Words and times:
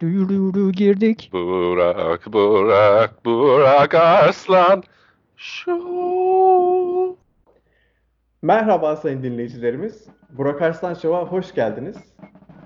Duyuru 0.00 0.72
girdik. 0.72 1.30
Burak, 1.32 2.32
Burak, 2.32 3.24
Burak 3.24 3.94
Arslan. 3.94 4.82
Show. 5.36 7.16
Merhaba 8.42 8.96
sayın 8.96 9.22
dinleyicilerimiz. 9.22 10.06
Burak 10.30 10.62
Arslan 10.62 10.94
Show'a 10.94 11.24
hoş 11.24 11.54
geldiniz. 11.54 11.96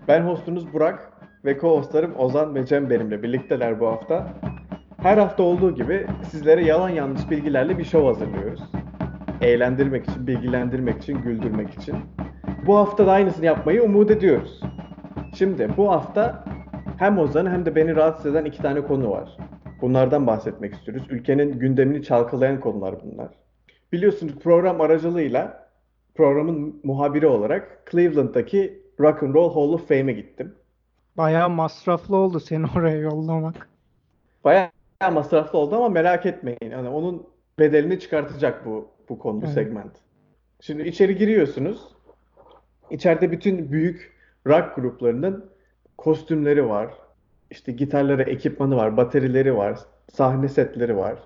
Ben 0.08 0.22
hostunuz 0.22 0.72
Burak 0.72 1.12
ve 1.44 1.52
co-hostlarım 1.52 2.14
Ozan 2.16 2.54
ve 2.54 2.66
Cem 2.66 2.90
benimle 2.90 3.22
birlikteler 3.22 3.80
bu 3.80 3.86
hafta. 3.86 4.28
Her 5.02 5.18
hafta 5.18 5.42
olduğu 5.42 5.74
gibi 5.74 6.06
sizlere 6.30 6.64
yalan 6.64 6.88
yanlış 6.88 7.30
bilgilerle 7.30 7.78
bir 7.78 7.84
show 7.84 8.06
hazırlıyoruz. 8.06 8.60
Eğlendirmek 9.40 10.08
için, 10.10 10.26
bilgilendirmek 10.26 11.02
için, 11.02 11.22
güldürmek 11.22 11.74
için. 11.74 11.96
Bu 12.66 12.76
hafta 12.76 13.06
da 13.06 13.12
aynısını 13.12 13.46
yapmayı 13.46 13.82
umut 13.82 14.10
ediyoruz. 14.10 14.60
Şimdi 15.34 15.68
bu 15.76 15.90
hafta 15.92 16.49
hem 17.00 17.18
Ozan'ı 17.18 17.50
hem 17.50 17.66
de 17.66 17.76
beni 17.76 17.96
rahatsız 17.96 18.26
eden 18.26 18.44
iki 18.44 18.62
tane 18.62 18.80
konu 18.80 19.10
var. 19.10 19.36
Bunlardan 19.80 20.26
bahsetmek 20.26 20.74
istiyoruz. 20.74 21.06
Ülkenin 21.10 21.58
gündemini 21.58 22.02
çalkalayan 22.02 22.60
konular 22.60 22.94
bunlar. 23.04 23.28
Biliyorsunuz 23.92 24.34
program 24.42 24.80
aracılığıyla 24.80 25.68
programın 26.14 26.80
muhabiri 26.84 27.26
olarak 27.26 27.90
Cleveland'daki 27.90 28.82
Rock 29.00 29.22
and 29.22 29.34
Roll 29.34 29.54
Hall 29.54 29.72
of 29.72 29.88
Fame'e 29.88 30.12
gittim. 30.12 30.54
Bayağı 31.16 31.50
masraflı 31.50 32.16
oldu 32.16 32.40
seni 32.40 32.66
oraya 32.76 32.96
yollamak. 32.98 33.68
Bayağı 34.44 34.70
masraflı 35.12 35.58
oldu 35.58 35.76
ama 35.76 35.88
merak 35.88 36.26
etmeyin. 36.26 36.70
Yani 36.70 36.88
onun 36.88 37.26
bedelini 37.58 38.00
çıkartacak 38.00 38.66
bu 38.66 38.88
bu 39.08 39.18
konu, 39.18 39.40
bu 39.42 39.44
Evet. 39.44 39.54
segment. 39.54 39.92
Şimdi 40.60 40.82
içeri 40.82 41.16
giriyorsunuz. 41.16 41.88
İçeride 42.90 43.30
bütün 43.32 43.72
büyük 43.72 44.12
rock 44.46 44.76
gruplarının 44.76 45.50
kostümleri 46.00 46.68
var. 46.68 46.90
İşte 47.50 47.72
gitarları, 47.72 48.22
ekipmanı 48.22 48.76
var, 48.76 48.96
baterileri 48.96 49.56
var, 49.56 49.78
sahne 50.12 50.48
setleri 50.48 50.96
var. 50.96 51.18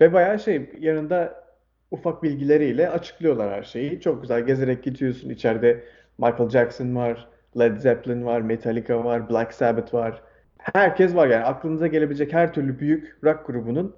Ve 0.00 0.12
bayağı 0.12 0.38
şey 0.38 0.70
yanında 0.78 1.44
ufak 1.90 2.22
bilgileriyle 2.22 2.90
açıklıyorlar 2.90 3.52
her 3.52 3.62
şeyi. 3.62 4.00
Çok 4.00 4.22
güzel 4.22 4.46
gezerek 4.46 4.82
gidiyorsun. 4.82 5.30
İçeride 5.30 5.84
Michael 6.18 6.50
Jackson 6.50 6.96
var, 6.96 7.28
Led 7.58 7.76
Zeppelin 7.78 8.24
var, 8.24 8.40
Metallica 8.40 9.04
var, 9.04 9.30
Black 9.30 9.54
Sabbath 9.54 9.94
var. 9.94 10.22
Herkes 10.58 11.14
var 11.14 11.28
yani 11.28 11.44
aklınıza 11.44 11.86
gelebilecek 11.86 12.32
her 12.32 12.52
türlü 12.52 12.78
büyük 12.78 13.18
rock 13.24 13.46
grubunun 13.46 13.96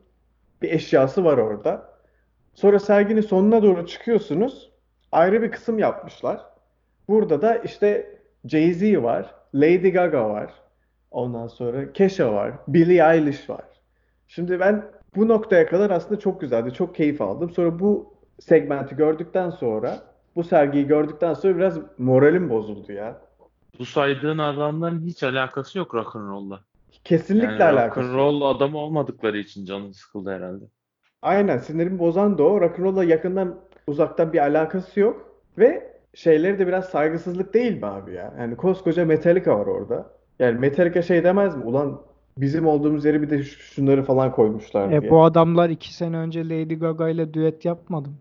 bir 0.63 0.73
eşyası 0.73 1.25
var 1.25 1.39
orada. 1.39 1.97
Sonra 2.55 2.79
serginin 2.79 3.21
sonuna 3.21 3.63
doğru 3.63 3.87
çıkıyorsunuz. 3.87 4.71
Ayrı 5.13 5.43
bir 5.43 5.51
kısım 5.51 5.79
yapmışlar. 5.79 6.41
Burada 7.09 7.43
da 7.43 7.57
işte 7.57 8.19
Jay-Z 8.45 9.03
var, 9.03 9.35
Lady 9.61 9.91
Gaga 9.91 10.29
var. 10.29 10.51
Ondan 11.11 11.47
sonra 11.47 11.93
Kesha 11.93 12.33
var, 12.33 12.53
Billie 12.69 13.15
Eilish 13.15 13.51
var. 13.51 13.65
Şimdi 14.29 14.61
ben 14.61 14.85
bu 15.17 15.29
noktaya 15.29 15.67
kadar 15.67 15.91
aslında 15.91 16.21
çok 16.21 16.41
güzeldi, 16.41 16.73
çok 16.73 16.95
keyif 16.95 17.21
aldım. 17.21 17.51
Sonra 17.51 17.79
bu 17.79 18.15
segmenti 18.41 18.97
gördükten 18.97 19.51
sonra, 19.51 19.99
bu 20.37 20.45
sergiyi 20.45 20.87
gördükten 20.87 21.35
sonra 21.35 21.57
biraz 21.57 21.79
moralim 21.99 22.51
bozuldu 22.51 22.93
ya. 22.93 23.21
Bu 23.79 23.87
saydığın 23.87 24.39
adamların 24.39 25.01
hiç 25.01 25.23
alakası 25.23 25.79
yok 25.79 25.95
rock'n'roll'la. 25.95 26.61
Kesinlikle 27.05 27.65
Yani 27.65 27.65
alakası 27.65 28.09
rock'n'roll 28.09 28.43
adamı 28.43 28.79
olmadıkları 28.79 29.39
için 29.39 29.65
canın 29.65 29.93
sıkıldı 29.93 30.31
herhalde. 30.31 30.65
Aynen 31.23 31.59
sinirimi 31.59 31.99
bozan 31.99 32.39
da 32.39 32.43
o. 32.43 32.61
Rock'n'roll'la 32.61 33.05
yakından 33.05 33.61
uzaktan 33.87 34.33
bir 34.33 34.39
alakası 34.39 35.01
yok. 35.01 35.41
Ve 35.59 35.96
şeyleri 36.17 36.59
de 36.59 36.67
biraz 36.67 36.85
saygısızlık 36.89 37.55
değil 37.55 37.77
mi 37.81 37.87
abi 37.87 38.15
ya? 38.15 38.35
Yani 38.39 38.57
koskoca 38.57 39.05
Metallica 39.05 39.59
var 39.59 39.67
orada. 39.67 40.11
Yani 40.39 40.59
Metallica 40.59 41.03
şey 41.03 41.25
demez 41.25 41.57
mi? 41.57 41.65
Ulan 41.65 42.03
bizim 42.39 42.67
olduğumuz 42.67 43.05
yeri 43.05 43.23
bir 43.23 43.31
de 43.31 43.43
şu- 43.43 43.61
şunları 43.75 44.03
falan 44.05 44.33
koymuşlar 44.33 44.93
E 44.93 45.01
diye. 45.01 45.11
bu 45.11 45.23
adamlar 45.25 45.71
iki 45.71 45.95
sene 45.95 46.17
önce 46.17 46.45
Lady 46.49 46.75
Gaga 46.75 47.09
ile 47.09 47.35
düet 47.35 47.65
yapmadı 47.65 48.09
mı? 48.09 48.17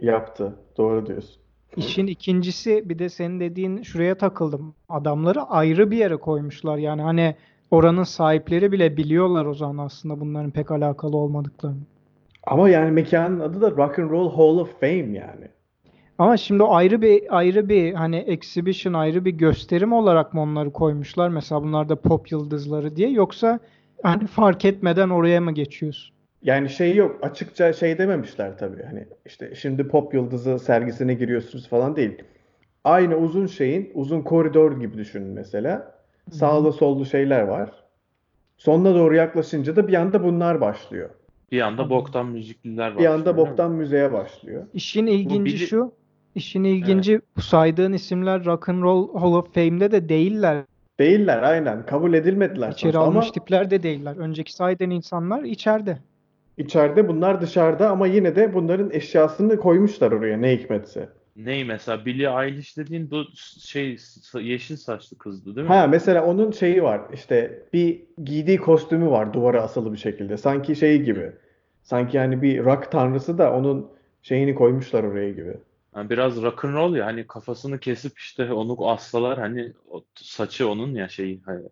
Yaptı. 0.00 0.56
Doğru 0.76 1.06
diyorsun. 1.06 1.36
İşin 1.76 2.06
ikincisi 2.06 2.88
bir 2.88 2.98
de 2.98 3.08
senin 3.08 3.40
dediğin 3.40 3.82
şuraya 3.82 4.14
takıldım. 4.18 4.74
Adamları 4.88 5.42
ayrı 5.42 5.90
bir 5.90 5.96
yere 5.96 6.16
koymuşlar. 6.16 6.76
Yani 6.78 7.02
hani 7.02 7.36
oranın 7.70 8.02
sahipleri 8.02 8.72
bile 8.72 8.96
biliyorlar 8.96 9.44
o 9.46 9.54
zaman 9.54 9.84
aslında 9.84 10.20
bunların 10.20 10.50
pek 10.50 10.70
alakalı 10.70 11.16
olmadıklarını. 11.16 11.80
Ama 12.46 12.68
yani 12.70 12.90
mekanın 12.90 13.40
adı 13.40 13.60
da 13.60 13.70
Rock 13.70 13.98
and 13.98 14.10
Roll 14.10 14.30
Hall 14.30 14.58
of 14.58 14.80
Fame 14.80 14.92
yani. 15.18 15.48
Ama 16.18 16.36
şimdi 16.36 16.62
ayrı 16.62 17.02
bir 17.02 17.36
ayrı 17.38 17.68
bir 17.68 17.94
hani 17.94 18.16
exhibition 18.16 18.92
ayrı 18.92 19.24
bir 19.24 19.30
gösterim 19.30 19.92
olarak 19.92 20.34
mı 20.34 20.40
onları 20.40 20.72
koymuşlar? 20.72 21.28
Mesela 21.28 21.62
bunlar 21.62 21.88
da 21.88 21.96
pop 21.96 22.32
yıldızları 22.32 22.96
diye 22.96 23.10
yoksa 23.10 23.58
hani 24.02 24.26
fark 24.26 24.64
etmeden 24.64 25.08
oraya 25.08 25.40
mı 25.40 25.52
geçiyorsun? 25.52 26.14
Yani 26.42 26.68
şey 26.68 26.96
yok. 26.96 27.18
Açıkça 27.22 27.72
şey 27.72 27.98
dememişler 27.98 28.58
tabii. 28.58 28.82
Hani 28.82 29.06
işte 29.26 29.54
şimdi 29.54 29.88
pop 29.88 30.14
yıldızı 30.14 30.58
sergisine 30.58 31.14
giriyorsunuz 31.14 31.68
falan 31.68 31.96
değil. 31.96 32.22
Aynı 32.84 33.16
uzun 33.16 33.46
şeyin 33.46 33.90
uzun 33.94 34.22
koridor 34.22 34.80
gibi 34.80 34.98
düşünün 34.98 35.28
mesela. 35.28 35.96
Sağlı 36.30 36.72
sollu 36.72 37.06
şeyler 37.06 37.42
var. 37.42 37.70
Sonuna 38.58 38.94
doğru 38.94 39.14
yaklaşınca 39.14 39.76
da 39.76 39.88
bir 39.88 39.94
anda 39.94 40.24
bunlar 40.24 40.60
başlıyor. 40.60 41.10
Bir 41.52 41.60
anda 41.60 41.90
boktan 41.90 42.26
müzikliler 42.26 42.90
Bir 42.90 42.94
başlıyor, 42.94 43.14
anda 43.14 43.24
değil 43.24 43.36
mi? 43.36 43.50
boktan 43.50 43.72
müzeye 43.72 44.12
başlıyor. 44.12 44.66
İşin 44.74 45.06
ilginci 45.06 45.58
şu, 45.58 45.92
işin 46.36 46.64
ilginci 46.64 47.20
bu 47.36 47.40
saydığın 47.42 47.92
isimler 47.92 48.44
Rock 48.44 48.68
and 48.68 48.82
Roll 48.82 49.20
Hall 49.20 49.32
of 49.32 49.54
Fame'de 49.54 49.92
de 49.92 50.08
değiller. 50.08 50.64
Değiller 50.98 51.42
aynen. 51.42 51.86
Kabul 51.86 52.14
edilmediler 52.14 52.68
İçeri 52.68 52.92
sonuçta 52.92 53.00
ama 53.00 53.10
almış 53.10 53.30
tipler 53.30 53.70
de 53.70 53.82
değiller. 53.82 54.16
Önceki 54.16 54.52
saydığın 54.52 54.90
insanlar 54.90 55.42
içeride. 55.42 55.98
içeride 56.58 57.08
bunlar 57.08 57.40
dışarıda 57.40 57.90
ama 57.90 58.06
yine 58.06 58.36
de 58.36 58.54
bunların 58.54 58.90
eşyasını 58.90 59.56
koymuşlar 59.56 60.12
oraya 60.12 60.36
ne 60.36 60.52
hikmetse. 60.56 61.08
Ney 61.36 61.64
mesela 61.64 62.06
Billie 62.06 62.44
Eilish 62.44 62.76
dediğin 62.76 63.10
bu 63.10 63.24
şey 63.60 63.96
yeşil 64.40 64.76
saçlı 64.76 65.18
kızdı 65.18 65.56
değil 65.56 65.66
mi? 65.68 65.74
Ha 65.74 65.86
mesela 65.86 66.24
onun 66.26 66.50
şeyi 66.50 66.82
var 66.82 67.00
işte 67.14 67.62
bir 67.72 68.02
giydiği 68.24 68.58
kostümü 68.58 69.10
var 69.10 69.32
duvara 69.32 69.62
asılı 69.62 69.92
bir 69.92 69.98
şekilde. 69.98 70.36
Sanki 70.36 70.76
şey 70.76 71.02
gibi. 71.02 71.32
Sanki 71.82 72.16
yani 72.16 72.42
bir 72.42 72.64
rock 72.64 72.92
tanrısı 72.92 73.38
da 73.38 73.52
onun 73.52 73.86
şeyini 74.22 74.54
koymuşlar 74.54 75.04
oraya 75.04 75.30
gibi. 75.30 75.54
Yani 75.96 76.10
biraz 76.10 76.42
rock'n'roll 76.42 76.96
ya 76.96 77.06
hani 77.06 77.26
kafasını 77.26 77.78
kesip 77.80 78.18
işte 78.18 78.52
onu 78.52 78.90
assalar 78.90 79.38
hani 79.38 79.72
o 79.90 80.04
saçı 80.14 80.68
onun 80.68 80.94
ya 80.94 81.08
şeyi 81.08 81.42
hani 81.46 81.62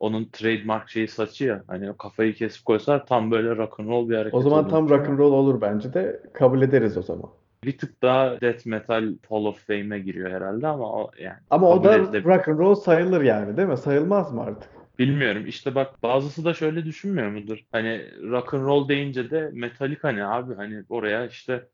onun 0.00 0.24
trademark 0.32 0.88
şeyi 0.88 1.08
saçı 1.08 1.44
ya 1.44 1.64
hani 1.66 1.90
o 1.90 1.96
kafayı 1.96 2.34
kesip 2.34 2.64
koysalar 2.64 3.06
tam 3.06 3.30
böyle 3.30 3.56
rock'n'roll 3.56 4.08
bir 4.08 4.16
hareket 4.16 4.34
O 4.34 4.40
zaman 4.40 4.62
olur. 4.64 4.70
tam 4.70 4.88
rock 4.90 5.08
and 5.08 5.18
roll 5.18 5.32
olur 5.32 5.60
bence 5.60 5.94
de 5.94 6.22
kabul 6.34 6.62
ederiz 6.62 6.96
o 6.96 7.02
zaman. 7.02 7.30
Bir 7.64 7.78
tık 7.78 8.02
daha 8.02 8.40
death 8.40 8.66
metal 8.66 9.14
Hall 9.28 9.44
of 9.44 9.66
Fame'e 9.66 9.98
giriyor 9.98 10.30
herhalde 10.30 10.66
ama 10.66 10.92
o 10.92 11.10
yani 11.18 11.38
Ama 11.50 11.70
o 11.70 11.84
da 11.84 11.94
edilebilir. 11.96 12.24
rock 12.24 12.48
and 12.48 12.58
roll 12.58 12.74
sayılır 12.74 13.22
yani 13.22 13.56
değil 13.56 13.68
mi? 13.68 13.76
Sayılmaz 13.76 14.32
mı 14.32 14.42
artık? 14.42 14.70
Bilmiyorum 14.98 15.46
işte 15.46 15.74
bak 15.74 16.02
bazısı 16.02 16.44
da 16.44 16.54
şöyle 16.54 16.84
düşünmüyor 16.84 17.30
mudur? 17.30 17.58
Hani 17.72 18.04
rock 18.22 18.54
and 18.54 18.62
roll 18.64 18.88
deyince 18.88 19.30
de 19.30 19.50
Metallica 19.52 20.08
ne 20.08 20.26
abi 20.26 20.54
hani 20.54 20.84
oraya 20.88 21.26
işte 21.26 21.68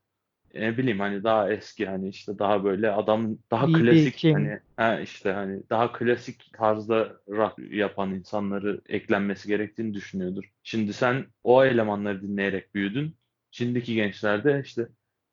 ne 0.53 0.77
bileyim 0.77 0.99
hani 0.99 1.23
daha 1.23 1.51
eski 1.51 1.85
hani 1.87 2.09
işte 2.09 2.39
daha 2.39 2.63
böyle 2.63 2.91
adam 2.91 3.37
daha 3.51 3.67
B.B. 3.67 3.79
klasik 3.79 4.17
King. 4.17 4.35
hani 4.37 4.59
ha 4.77 4.99
işte 4.99 5.31
hani 5.31 5.61
daha 5.69 5.93
klasik 5.93 6.53
tarzda 6.53 7.17
rock 7.29 7.59
yapan 7.71 8.13
insanları 8.13 8.81
eklenmesi 8.89 9.47
gerektiğini 9.47 9.93
düşünüyordur. 9.93 10.43
Şimdi 10.63 10.93
sen 10.93 11.25
o 11.43 11.65
elemanları 11.65 12.21
dinleyerek 12.21 12.75
büyüdün. 12.75 13.17
Şimdiki 13.51 13.95
gençler 13.95 14.43
de 14.43 14.61
işte 14.65 14.87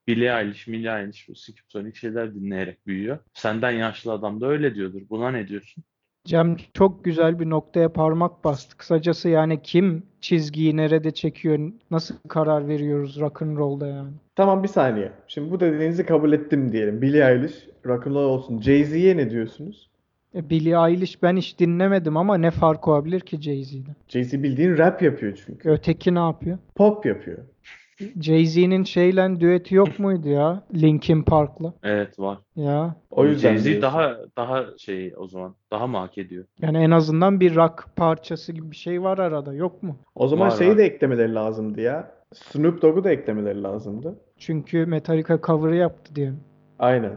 Billie 0.07 0.41
Eilish, 0.41 0.69
Billie 0.69 1.01
Eilish, 1.01 1.29
bu 1.29 1.35
skizofrenik 1.35 1.97
şeyler 1.97 2.35
dinleyerek 2.35 2.87
büyüyor. 2.87 3.19
Senden 3.35 3.71
yaşlı 3.71 4.13
adam 4.13 4.41
da 4.41 4.47
öyle 4.47 4.75
diyordur. 4.75 5.03
Buna 5.11 5.31
ne 5.31 5.49
diyorsun? 5.49 5.85
Cem 6.25 6.56
çok 6.75 7.05
güzel 7.05 7.41
bir 7.41 7.50
noktaya 7.50 7.93
parmak 7.93 8.44
bastı. 8.44 8.76
Kısacası 8.76 9.29
yani 9.29 9.62
kim 9.62 10.03
çizgiyi 10.21 10.76
nerede 10.76 11.11
çekiyor, 11.11 11.73
nasıl 11.91 12.15
karar 12.29 12.69
veriyoruz 12.69 13.21
rock 13.21 13.43
and 13.43 13.56
roll'da 13.56 13.87
yani. 13.87 14.11
Tamam 14.37 14.62
bir 14.62 14.69
saniye. 14.69 15.12
Şimdi 15.29 15.50
bu 15.50 15.61
dediğinizi 15.61 16.06
kabul 16.06 16.32
ettim 16.32 16.73
diyelim. 16.73 17.03
Billie 17.03 17.31
Eilish 17.31 17.69
rock 17.87 18.06
and 18.06 18.15
roll 18.15 18.25
olsun. 18.25 18.61
Jay-Z'ye 18.61 19.17
ne 19.17 19.31
diyorsunuz? 19.31 19.91
E, 20.35 20.50
Billie 20.50 20.91
Eilish 20.91 21.23
ben 21.23 21.37
hiç 21.37 21.59
dinlemedim 21.59 22.17
ama 22.17 22.37
ne 22.37 22.50
fark 22.50 22.88
olabilir 22.88 23.21
ki 23.21 23.37
Jay-Z'den? 23.43 23.97
Jay-Z 24.09 24.43
bildiğin 24.43 24.79
rap 24.79 25.03
yapıyor 25.03 25.43
çünkü. 25.47 25.71
Öteki 25.71 26.15
ne 26.15 26.19
yapıyor? 26.19 26.59
Pop 26.75 27.06
yapıyor. 27.06 27.38
Jay-Z'nin 28.20 28.85
şeyle 28.85 29.41
düeti 29.41 29.75
yok 29.75 29.99
muydu 29.99 30.29
ya? 30.29 30.62
Linkin 30.75 31.23
Park'la. 31.23 31.73
Evet 31.82 32.19
var. 32.19 32.38
Ya 32.56 32.96
O 33.11 33.26
yüzden 33.26 33.52
Jay-Z 33.56 33.64
diyorsun. 33.64 33.82
daha 33.82 34.17
daha 34.37 34.64
şey 34.79 35.12
o 35.17 35.26
zaman 35.29 35.55
daha 35.70 35.87
mı 35.87 35.96
hak 35.99 36.19
ediyor? 36.19 36.44
yani 36.62 36.79
en 36.79 36.91
azından 36.91 37.41
bir 37.41 37.55
rock 37.55 37.85
parçası 37.96 38.52
gibi 38.52 38.70
bir 38.70 38.76
şey 38.76 39.02
var 39.02 39.19
arada 39.19 39.55
yok 39.55 39.82
mu? 39.82 39.96
O 40.14 40.29
zaman 40.29 40.46
Var, 40.50 40.56
şeyi 40.56 40.70
var. 40.70 40.79
de 40.79 40.85
eklemeleri 40.85 41.35
lazımdı 41.35 41.81
ya. 41.81 42.14
Snoop 42.35 42.82
Dogg'u 42.82 43.05
da 43.05 43.11
eklemeleri 43.11 43.62
lazımdı. 43.62 44.19
Çünkü 44.38 44.87
Metallica 44.87 45.38
cover'ı 45.47 45.76
yaptı 45.76 46.14
diye. 46.17 46.32
Aynen. 46.79 47.12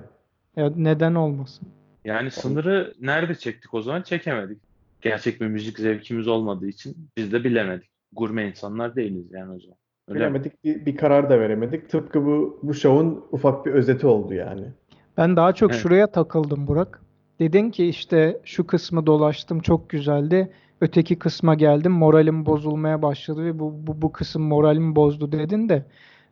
Ya 0.55 0.71
neden 0.75 1.15
olmasın? 1.15 1.67
Yani 2.05 2.31
sınırı 2.31 2.93
nerede 3.01 3.35
çektik 3.35 3.73
o 3.73 3.81
zaman? 3.81 4.01
Çekemedik. 4.01 4.57
gerçek 5.01 5.41
bir 5.41 5.47
müzik 5.47 5.79
zevkimiz 5.79 6.27
olmadığı 6.27 6.67
için 6.67 6.95
biz 7.17 7.31
de 7.33 7.43
bilemedik. 7.43 7.89
Gurme 8.11 8.47
insanlar 8.47 8.95
değiliz 8.95 9.31
yani 9.31 9.53
o 9.55 9.59
zaman. 9.59 9.77
Öyle? 10.07 10.19
Bilemedik, 10.19 10.63
bir, 10.63 10.85
bir 10.85 10.95
karar 10.97 11.29
da 11.29 11.39
veremedik. 11.39 11.89
Tıpkı 11.89 12.25
bu 12.25 12.59
bu 12.63 12.73
şovun 12.73 13.25
ufak 13.31 13.65
bir 13.65 13.71
özeti 13.71 14.07
oldu 14.07 14.33
yani. 14.33 14.63
Ben 15.17 15.35
daha 15.35 15.53
çok 15.53 15.71
Evet. 15.71 15.81
şuraya 15.81 16.07
takıldım 16.07 16.67
Burak. 16.67 17.01
Dedin 17.39 17.69
ki 17.71 17.85
işte 17.85 18.39
şu 18.43 18.67
kısmı 18.67 19.05
dolaştım 19.05 19.59
çok 19.59 19.89
güzeldi. 19.89 20.49
Öteki 20.81 21.19
kısma 21.19 21.55
geldim 21.55 21.91
moralim 21.91 22.45
bozulmaya 22.45 23.01
başladı 23.01 23.45
ve 23.45 23.59
bu, 23.59 23.73
bu, 23.87 24.01
bu 24.01 24.11
kısım 24.11 24.41
moralimi 24.43 24.95
bozdu 24.95 25.31
dedin 25.31 25.69
de 25.69 25.85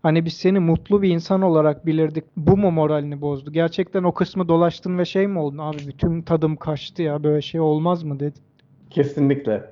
hani 0.04 0.26
biz 0.26 0.34
seni 0.34 0.60
mutlu 0.60 1.02
bir 1.02 1.10
insan 1.10 1.42
olarak 1.42 1.86
bilirdik. 1.86 2.24
Bu 2.38 2.58
mu 2.58 2.72
moralini 2.72 3.22
bozdu? 3.22 3.52
Gerçekten 3.52 4.04
o 4.04 4.14
kısmı 4.14 4.48
dolaştın 4.48 4.98
ve 4.98 5.06
şey 5.06 5.28
mi 5.28 5.40
oldun? 5.40 5.58
Abi 5.58 5.78
bütün 5.88 6.22
tadım 6.22 6.56
kaçtı 6.56 7.02
ya 7.02 7.24
böyle 7.24 7.42
şey 7.42 7.62
olmaz 7.62 8.04
mı 8.04 8.20
dedin. 8.20 8.42
Kesinlikle. 8.90 9.64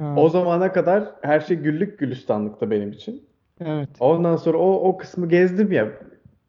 Ha, 0.00 0.14
O 0.16 0.28
zamana 0.28 0.72
kadar 0.72 1.04
her 1.22 1.40
şey 1.40 1.56
güllük 1.56 1.98
gülistanlıktı 1.98 2.70
benim 2.70 2.92
için. 2.92 3.22
Evet. 3.60 3.88
Ondan 4.00 4.36
sonra 4.36 4.58
o 4.58 4.72
o 4.72 4.96
kısmı 4.96 5.28
gezdim 5.28 5.72
ya. 5.72 5.92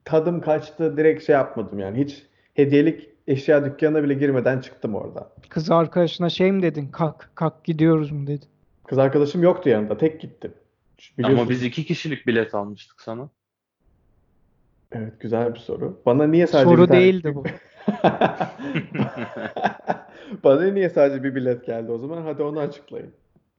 Tadım 0.05 0.41
kaçtı, 0.41 0.97
direkt 0.97 1.25
şey 1.25 1.33
yapmadım 1.33 1.79
yani. 1.79 2.03
Hiç 2.03 2.23
hediyelik 2.53 3.09
eşya 3.27 3.65
dükkanına 3.65 4.03
bile 4.03 4.13
girmeden 4.13 4.59
çıktım 4.59 4.95
oradan. 4.95 5.29
Kız 5.49 5.71
arkadaşına 5.71 6.29
şey 6.29 6.51
mi 6.51 6.61
dedin? 6.61 6.87
Kalk, 6.87 7.29
kalk 7.35 7.63
gidiyoruz 7.63 8.11
mu 8.11 8.27
dedin. 8.27 8.47
Kız 8.87 8.97
arkadaşım 8.97 9.43
yoktu 9.43 9.69
yanında, 9.69 9.97
tek 9.97 10.21
gittim. 10.21 10.53
Ama 11.17 11.27
Biliyorsun. 11.29 11.49
biz 11.49 11.63
iki 11.63 11.85
kişilik 11.85 12.27
bilet 12.27 12.55
almıştık 12.55 13.01
sana. 13.01 13.29
Evet, 14.91 15.19
güzel 15.19 15.53
bir 15.53 15.59
soru. 15.59 16.01
Bana 16.05 16.27
niye 16.27 16.47
sadece 16.47 16.69
Soru 16.69 16.81
bir 16.81 16.87
tane... 16.87 16.99
değildi 16.99 17.35
bu. 17.35 17.43
Bana 20.43 20.63
niye 20.63 20.89
sadece 20.89 21.23
bir 21.23 21.35
bilet 21.35 21.65
geldi 21.65 21.91
o 21.91 21.97
zaman? 21.97 22.21
Hadi 22.21 22.43
onu 22.43 22.59
açıklayın. 22.59 23.13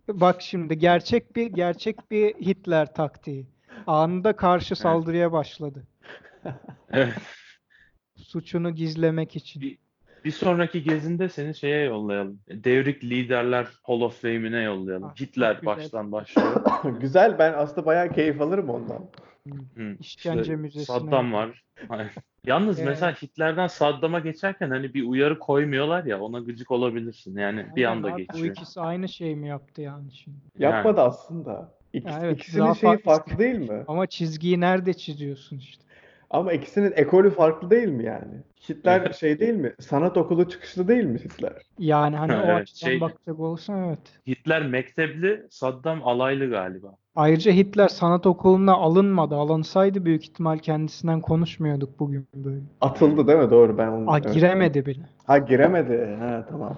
Bak 0.09 0.43
şimdi 0.43 0.79
gerçek 0.79 1.37
bir 1.37 1.47
gerçek 1.47 2.11
bir 2.11 2.35
Hitler 2.35 2.95
taktiği. 2.95 3.47
Anında 3.87 4.37
karşı 4.37 4.77
saldırıya 4.77 5.33
başladı. 5.33 5.87
Evet. 6.91 7.15
Suçunu 8.17 8.71
gizlemek 8.71 9.37
için. 9.37 9.63
Bir, 9.63 9.79
bir 10.25 10.31
sonraki 10.31 10.83
gezinde 10.83 11.29
seni 11.29 11.55
şeye 11.55 11.85
yollayalım. 11.85 12.41
Devrik 12.49 13.05
Liderler 13.05 13.67
Hall 13.83 14.01
of 14.01 14.23
Fame'ine 14.23 14.63
yollayalım. 14.63 15.05
Ah, 15.05 15.21
Hitler 15.21 15.55
güzel. 15.55 15.67
baştan 15.67 16.13
başlıyor. 16.13 16.65
Güzel, 17.01 17.39
ben 17.39 17.53
aslında 17.53 17.87
bayağı 17.87 18.13
keyif 18.13 18.41
alırım 18.41 18.71
ondan. 18.71 19.11
Hı, 19.77 19.97
İşkence 20.01 20.41
işte 20.41 20.57
müzesine. 20.57 20.99
Saddam 20.99 21.33
var. 21.33 21.63
Hayır. 21.89 22.13
Yalnız 22.47 22.79
Evet. 22.81 22.89
mesela 22.89 23.13
Hitler'den 23.13 23.67
Saddam'a 23.67 24.19
geçerken 24.19 24.71
hani 24.71 24.95
bir 24.95 25.05
uyarı 25.05 25.39
koymuyorlar 25.39 26.05
ya 26.05 26.21
ona 26.21 26.39
gıcık 26.39 26.71
olabilirsin. 26.71 27.39
Yani 27.39 27.67
bir 27.77 27.85
Aynen 27.85 27.97
anda 27.97 28.09
abi, 28.09 28.17
Bu 28.17 28.19
geçiyor. 28.23 28.55
ikisi 28.57 28.81
aynı 28.81 29.09
şey 29.09 29.37
mi 29.37 29.49
yaptı 29.49 29.83
yani 29.83 30.13
şimdi? 30.13 30.37
Yapmadı 30.59 31.01
aslında. 31.01 31.75
İkisi, 31.93 32.19
Ya 32.19 32.25
evet, 32.25 32.37
ikisinin 32.37 32.73
şeyi 32.73 32.99
farklı- 32.99 33.03
farklı 33.05 33.39
değil 33.39 33.59
mi? 33.71 33.85
Ama 33.89 34.07
çizgiyi 34.07 34.61
nerede 34.61 34.95
çiziyorsun 34.95 35.59
işte? 35.59 35.85
Ama 36.31 36.53
ikisinin 36.53 36.93
ekolü 36.97 37.31
farklı 37.31 37.71
değil 37.71 37.89
mi 37.89 38.05
yani? 38.05 38.43
Hitler 38.69 39.13
şey 39.13 39.39
değil 39.39 39.55
mi? 39.55 39.75
Sanat 39.81 40.17
okulu 40.17 40.49
çıkışlı 40.49 40.89
değil 40.89 41.05
mi 41.05 41.19
Hitler? 41.19 41.63
Yani 41.79 42.17
hani 42.17 42.33
o 42.37 42.47
Evet, 42.47 42.63
açıdan 42.63 42.91
şey- 42.91 43.01
bakacak 43.01 43.41
olursan 43.41 43.85
evet. 43.89 44.21
Hitler 44.27 44.67
mektepli, 44.67 45.47
Saddam 45.51 46.09
alaylı 46.09 46.51
galiba. 46.51 46.97
Ayrıca 47.17 47.53
Hitler 47.53 47.89
sanat 47.89 48.27
okuluna 48.27 48.73
alınmadı. 48.75 49.35
Alınsaydı 49.35 50.05
büyük 50.05 50.23
ihtimal 50.25 50.59
kendisinden 50.59 51.21
konuşmuyorduk 51.21 52.01
bugün 52.01 52.29
böyle. 52.35 52.61
Atıldı 52.81 53.27
değil 53.27 53.39
mi? 53.39 53.51
Doğru 53.51 53.79
ben 53.79 53.89
onu. 53.89 54.19
Evet. 54.19 54.35
giremedi 54.35 54.87
bile. 54.87 55.03
Ha 55.27 55.39
giremedi. 55.39 56.17
Ha 56.21 56.47
tamam. 56.51 56.77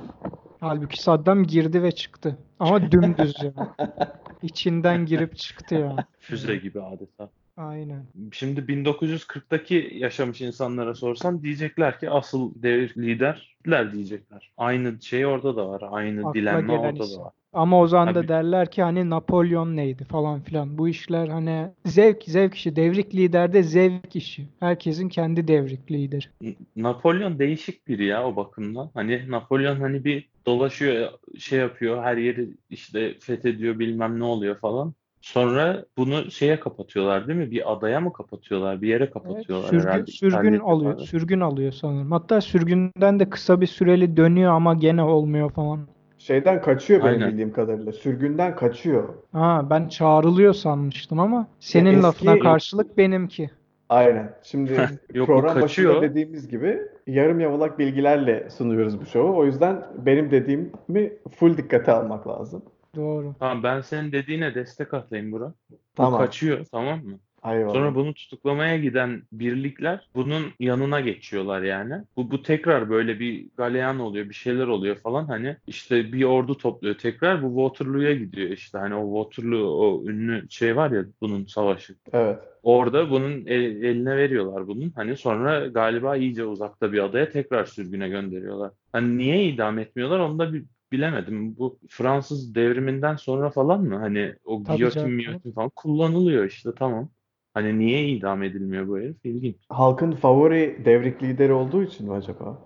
Halbuki 0.60 1.02
Saddam 1.02 1.44
girdi 1.44 1.82
ve 1.82 1.92
çıktı. 1.92 2.38
Ama 2.60 2.92
dümdüz 2.92 3.36
yani. 3.42 3.68
İçinden 4.42 5.06
girip 5.06 5.36
çıktı 5.36 5.74
yani. 5.74 6.00
Füze 6.18 6.56
gibi 6.56 6.82
adeta. 6.82 7.30
Aynen. 7.58 8.06
Şimdi 8.32 8.60
1940'daki 8.60 9.90
yaşamış 9.94 10.40
insanlara 10.40 10.94
sorsan 10.94 11.42
diyecekler 11.42 12.00
ki 12.00 12.10
asıl 12.10 12.62
devir 12.62 12.94
lider 12.96 13.56
Hitler 13.60 13.92
diyecekler. 13.92 14.52
Aynı 14.56 15.02
şey 15.02 15.26
orada 15.26 15.56
da 15.56 15.68
var. 15.68 15.82
Aynı 15.90 16.20
Akla 16.20 16.34
dilenme 16.34 16.72
orada 16.72 17.04
isim. 17.04 17.18
da 17.18 17.24
var. 17.24 17.32
Ama 17.52 17.80
o 17.80 17.86
zaman 17.86 18.14
da 18.14 18.28
derler 18.28 18.70
ki 18.70 18.82
hani 18.82 19.10
Napolyon 19.10 19.76
neydi 19.76 20.04
falan 20.04 20.40
filan. 20.40 20.78
Bu 20.78 20.88
işler 20.88 21.28
hani 21.28 21.70
zevk 21.86 22.22
zevk 22.24 22.54
işi. 22.54 22.76
Devrik 22.76 23.14
liderde 23.14 23.62
zevk 23.62 24.16
işi. 24.16 24.48
Herkesin 24.60 25.08
kendi 25.08 25.48
devrik 25.48 25.90
lideri. 25.90 26.54
Napolyon 26.76 27.38
değişik 27.38 27.88
biri 27.88 28.04
ya 28.04 28.26
o 28.26 28.36
bakımdan. 28.36 28.90
Hani 28.94 29.30
Napolyon 29.30 29.80
hani 29.80 30.04
bir 30.04 30.28
dolaşıyor, 30.46 31.10
şey 31.38 31.58
yapıyor, 31.58 32.02
her 32.02 32.16
yeri 32.16 32.48
işte 32.70 33.14
fethediyor, 33.20 33.78
bilmem 33.78 34.20
ne 34.20 34.24
oluyor 34.24 34.58
falan. 34.58 34.94
Sonra 35.32 35.84
bunu 35.96 36.30
şeye 36.30 36.60
kapatıyorlar 36.60 37.28
değil 37.28 37.38
mi? 37.38 37.50
Bir 37.50 37.72
adaya 37.72 38.00
mı 38.00 38.12
kapatıyorlar? 38.12 38.82
Bir 38.82 38.88
yere 38.88 39.02
Evet, 39.04 39.12
kapatıyorlar 39.12 39.68
sürgün, 39.68 39.86
herhalde. 39.88 40.06
sürgün 40.10 40.58
alıyor. 40.58 40.92
civarı. 40.92 41.06
Sürgün 41.06 41.40
alıyor 41.40 41.72
sanırım. 41.72 42.12
Hatta 42.12 42.40
sürgünden 42.40 43.20
de 43.20 43.30
kısa 43.30 43.60
bir 43.60 43.66
süreli 43.66 44.16
dönüyor 44.16 44.52
ama 44.52 44.74
gene 44.74 45.02
olmuyor 45.02 45.50
falan. 45.50 45.80
Şeyden 46.18 46.62
kaçıyor 46.62 47.00
benim 47.00 47.12
Aynen. 47.12 47.30
bildiğim 47.32 47.52
kadarıyla. 47.52 47.92
Sürgünden 47.92 48.56
kaçıyor. 48.56 49.08
Ha 49.32 49.66
ben 49.70 49.88
çağrılıyor 49.88 50.54
sanmıştım 50.54 51.20
ama 51.20 51.46
senin 51.60 51.90
eski- 51.92 52.02
lafına 52.02 52.38
karşılık 52.38 52.98
benimki. 52.98 53.50
Aynen. 53.88 54.34
Şimdi 54.42 54.72
Yok, 55.14 55.26
program 55.26 55.60
başında 55.60 56.02
dediğimiz 56.02 56.48
gibi 56.48 56.78
yarım 57.06 57.40
yamalak 57.40 57.78
bilgilerle 57.78 58.50
sunuyoruz 58.50 59.00
bu 59.00 59.06
şovu. 59.06 59.36
O 59.36 59.44
yüzden 59.44 59.86
benim 60.06 60.30
dediğimi 60.30 61.12
full 61.36 61.56
dikkate 61.56 61.92
almak 61.92 62.28
lazım. 62.28 62.62
Doğru. 62.96 63.34
Tamam 63.40 63.62
ben 63.62 63.80
senin 63.80 64.12
dediğine 64.12 64.54
destek 64.54 64.94
atayım 64.94 65.32
Burak. 65.32 65.54
Bu 65.70 65.76
Tamam. 65.94 66.20
kaçıyor 66.20 66.64
tamam 66.72 67.04
mı? 67.04 67.18
Eyvallah. 67.44 67.72
Sonra 67.72 67.94
bunu 67.94 68.14
tutuklamaya 68.14 68.76
giden 68.76 69.22
birlikler 69.32 70.08
bunun 70.14 70.42
yanına 70.60 71.00
geçiyorlar 71.00 71.62
yani. 71.62 71.94
Bu, 72.16 72.30
bu 72.30 72.42
tekrar 72.42 72.90
böyle 72.90 73.20
bir 73.20 73.48
galeyan 73.56 73.98
oluyor, 73.98 74.28
bir 74.28 74.34
şeyler 74.34 74.66
oluyor 74.66 74.96
falan. 74.96 75.26
Hani 75.26 75.56
işte 75.66 76.12
bir 76.12 76.22
ordu 76.24 76.56
topluyor 76.56 76.94
tekrar. 76.98 77.42
Bu 77.42 77.48
Waterloo'ya 77.48 78.14
gidiyor 78.14 78.50
işte. 78.50 78.78
Hani 78.78 78.94
o 78.94 79.24
Waterloo 79.24 79.68
o 79.68 80.04
ünlü 80.10 80.50
şey 80.50 80.76
var 80.76 80.90
ya 80.90 81.04
bunun 81.20 81.44
savaşı. 81.46 81.94
Evet. 82.12 82.38
Orada 82.62 83.10
bunun 83.10 83.46
el- 83.46 83.82
eline 83.82 84.16
veriyorlar 84.16 84.66
bunun. 84.66 84.90
Hani 84.96 85.16
sonra 85.16 85.66
galiba 85.66 86.16
iyice 86.16 86.44
uzakta 86.44 86.92
bir 86.92 87.04
adaya 87.04 87.28
tekrar 87.30 87.64
sürgüne 87.64 88.08
gönderiyorlar. 88.08 88.72
Hani 88.92 89.18
niye 89.18 89.44
idam 89.44 89.78
etmiyorlar 89.78 90.18
onu 90.18 90.38
da 90.38 90.52
bir 90.52 90.64
bilemedim. 90.92 91.56
Bu 91.58 91.78
Fransız 91.88 92.54
devriminden 92.54 93.16
sonra 93.16 93.50
falan 93.50 93.80
mı? 93.84 93.96
Hani 93.96 94.34
o 94.44 94.62
Tabii 94.64 94.76
giyotin 94.76 95.00
canım. 95.00 95.12
miyotin 95.12 95.52
falan 95.52 95.70
kullanılıyor 95.76 96.44
işte 96.44 96.70
tamam. 96.78 97.08
Hani 97.54 97.78
niye 97.78 98.08
idam 98.08 98.42
edilmiyor 98.42 98.88
bu 98.88 98.98
herif? 98.98 99.16
İlginç. 99.24 99.56
Halkın 99.68 100.12
favori 100.12 100.82
devrik 100.84 101.22
lideri 101.22 101.52
olduğu 101.52 101.82
için 101.82 102.06
mi 102.06 102.12
acaba? 102.14 102.58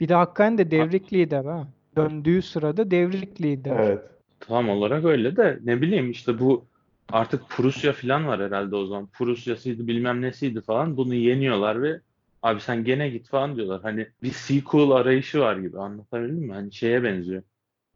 Bir 0.00 0.08
de 0.08 0.14
hakikaten 0.14 0.58
de 0.58 0.70
devrik 0.70 1.12
lider 1.12 1.44
ha. 1.44 1.68
Döndüğü 1.96 2.42
sırada 2.42 2.90
devrik 2.90 3.42
lider. 3.42 3.76
Evet. 3.78 4.02
Tam 4.40 4.68
olarak 4.68 5.04
öyle 5.04 5.36
de 5.36 5.58
ne 5.64 5.80
bileyim 5.82 6.10
işte 6.10 6.38
bu 6.38 6.64
artık 7.12 7.48
Prusya 7.48 7.92
falan 7.92 8.26
var 8.26 8.40
herhalde 8.40 8.76
o 8.76 8.86
zaman. 8.86 9.06
Prusya'sıydı 9.06 9.86
bilmem 9.86 10.22
nesiydi 10.22 10.60
falan. 10.60 10.96
Bunu 10.96 11.14
yeniyorlar 11.14 11.82
ve 11.82 12.00
abi 12.42 12.60
sen 12.60 12.84
gene 12.84 13.08
git 13.08 13.28
falan 13.28 13.56
diyorlar. 13.56 13.82
Hani 13.82 14.06
bir 14.22 14.30
sequel 14.30 14.90
arayışı 14.90 15.40
var 15.40 15.56
gibi 15.56 15.78
anlatabildim 15.78 16.46
mi? 16.46 16.52
Hani 16.52 16.72
şeye 16.72 17.02
benziyor. 17.04 17.42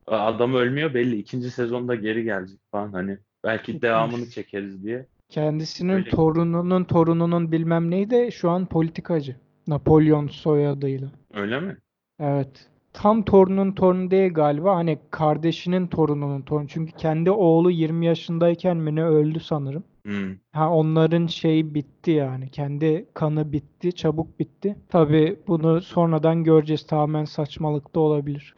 Adam 0.06 0.54
ölmüyor 0.54 0.94
belli. 0.94 1.16
ikinci 1.16 1.50
sezonda 1.50 1.94
geri 1.94 2.25
gelecek 2.25 2.59
falan 2.71 2.92
hani. 2.92 3.18
Belki 3.44 3.82
devamını 3.82 4.30
çekeriz 4.30 4.85
diye. 4.85 5.06
Kendisinin 5.28 5.92
Öyle. 5.92 6.11
torununun 6.11 6.85
torununun 6.85 7.52
bilmem 7.52 7.90
neydi 7.90 8.28
şu 8.32 8.50
an 8.50 8.66
politikacı. 8.66 9.37
Napolyon 9.66 10.28
soyadıyla. 10.28 11.09
Öyle 11.35 11.61
mi? 11.61 11.76
Evet. 12.21 12.68
Tam 12.92 13.23
torunun 13.23 13.73
torunu 13.73 14.11
değil 14.11 14.35
galiba. 14.35 14.76
Hani 14.76 14.99
kardeşinin 15.11 15.87
torununun 15.87 16.42
torunu. 16.42 16.68
Çünkü 16.68 16.92
kendi 16.92 17.30
oğlu 17.30 17.71
20 17.71 18.06
yaşındayken 18.06 18.76
mi 18.76 18.97
ne 18.97 19.04
öldü 19.04 19.40
sanırım. 19.40 19.85
Hmm. 20.04 20.37
Ha 20.52 20.71
onların 20.71 21.26
şeyi 21.26 21.75
bitti 21.75 22.11
yani. 22.11 22.50
Kendi 22.50 23.06
kanı 23.14 23.52
bitti, 23.52 23.92
çabuk 23.92 24.38
bitti. 24.38 24.76
Tabii 24.88 25.37
bunu 25.47 25.80
sonradan 25.80 26.44
göreceğiz. 26.44 26.87
Tamamen 26.87 27.25
saçmalık 27.25 27.94
da 27.94 28.00
olabilir. 28.00 28.54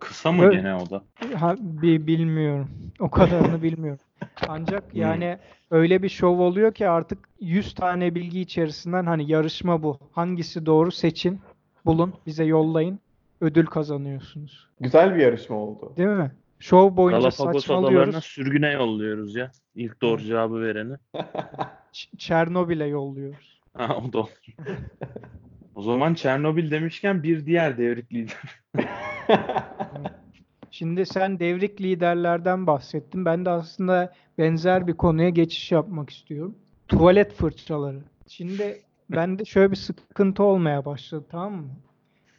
Kısa 0.00 0.32
mı 0.32 0.42
Evet. 0.44 0.52
gene 0.52 0.74
o 0.74 0.90
da? 0.90 1.02
Ha, 1.34 1.56
bi- 1.60 2.06
bilmiyorum. 2.06 2.68
O 3.00 3.10
kadarını 3.10 3.62
bilmiyorum. 3.62 4.00
Ancak 4.48 4.84
yani 4.94 5.38
öyle 5.70 6.02
bir 6.02 6.08
şov 6.08 6.38
oluyor 6.38 6.74
ki 6.74 6.88
artık 6.88 7.18
100 7.40 7.74
tane 7.74 8.14
bilgi 8.14 8.40
içerisinden 8.40 9.06
hani 9.06 9.30
yarışma 9.30 9.82
bu. 9.82 9.98
Hangisi 10.12 10.66
doğru 10.66 10.92
seçin, 10.92 11.40
bulun, 11.86 12.14
bize 12.26 12.44
yollayın. 12.44 12.98
Ödül 13.40 13.66
kazanıyorsunuz. 13.66 14.68
Güzel 14.80 15.14
bir 15.14 15.20
yarışma 15.20 15.56
oldu. 15.56 15.92
Değil 15.96 16.08
mi? 16.08 16.30
Şov 16.58 16.96
boyunca 16.96 17.18
Galapagos 17.28 17.70
adalarına 17.70 17.86
saçmalıyoruz. 17.86 18.24
sürgüne 18.24 18.72
yolluyoruz 18.72 19.34
ya. 19.36 19.50
İlk 19.74 20.02
doğru 20.02 20.22
cevabı 20.22 20.60
vereni. 20.62 20.94
Ç- 21.92 22.16
Çernobil'e 22.18 22.86
yolluyoruz. 22.86 23.60
Ha, 23.76 23.96
o 24.08 24.12
da 24.12 24.18
olur. 24.18 24.28
O 25.74 25.82
zaman 25.82 26.14
Çernobil 26.14 26.70
demişken 26.70 27.22
bir 27.22 27.46
diğer 27.46 27.78
devrik 27.78 28.12
lider. 28.12 28.36
Şimdi 30.70 31.06
sen 31.06 31.38
devrik 31.40 31.80
liderlerden 31.80 32.66
bahsettin. 32.66 33.24
Ben 33.24 33.44
de 33.44 33.50
aslında 33.50 34.12
benzer 34.38 34.86
bir 34.86 34.94
konuya 34.94 35.28
geçiş 35.28 35.72
yapmak 35.72 36.10
istiyorum. 36.10 36.58
Tuvalet 36.88 37.32
fırçaları. 37.32 38.00
Şimdi 38.28 38.82
bende 39.10 39.44
şöyle 39.44 39.70
bir 39.70 39.76
sıkıntı 39.76 40.42
olmaya 40.42 40.84
başladı 40.84 41.26
tamam 41.30 41.52
mı? 41.54 41.70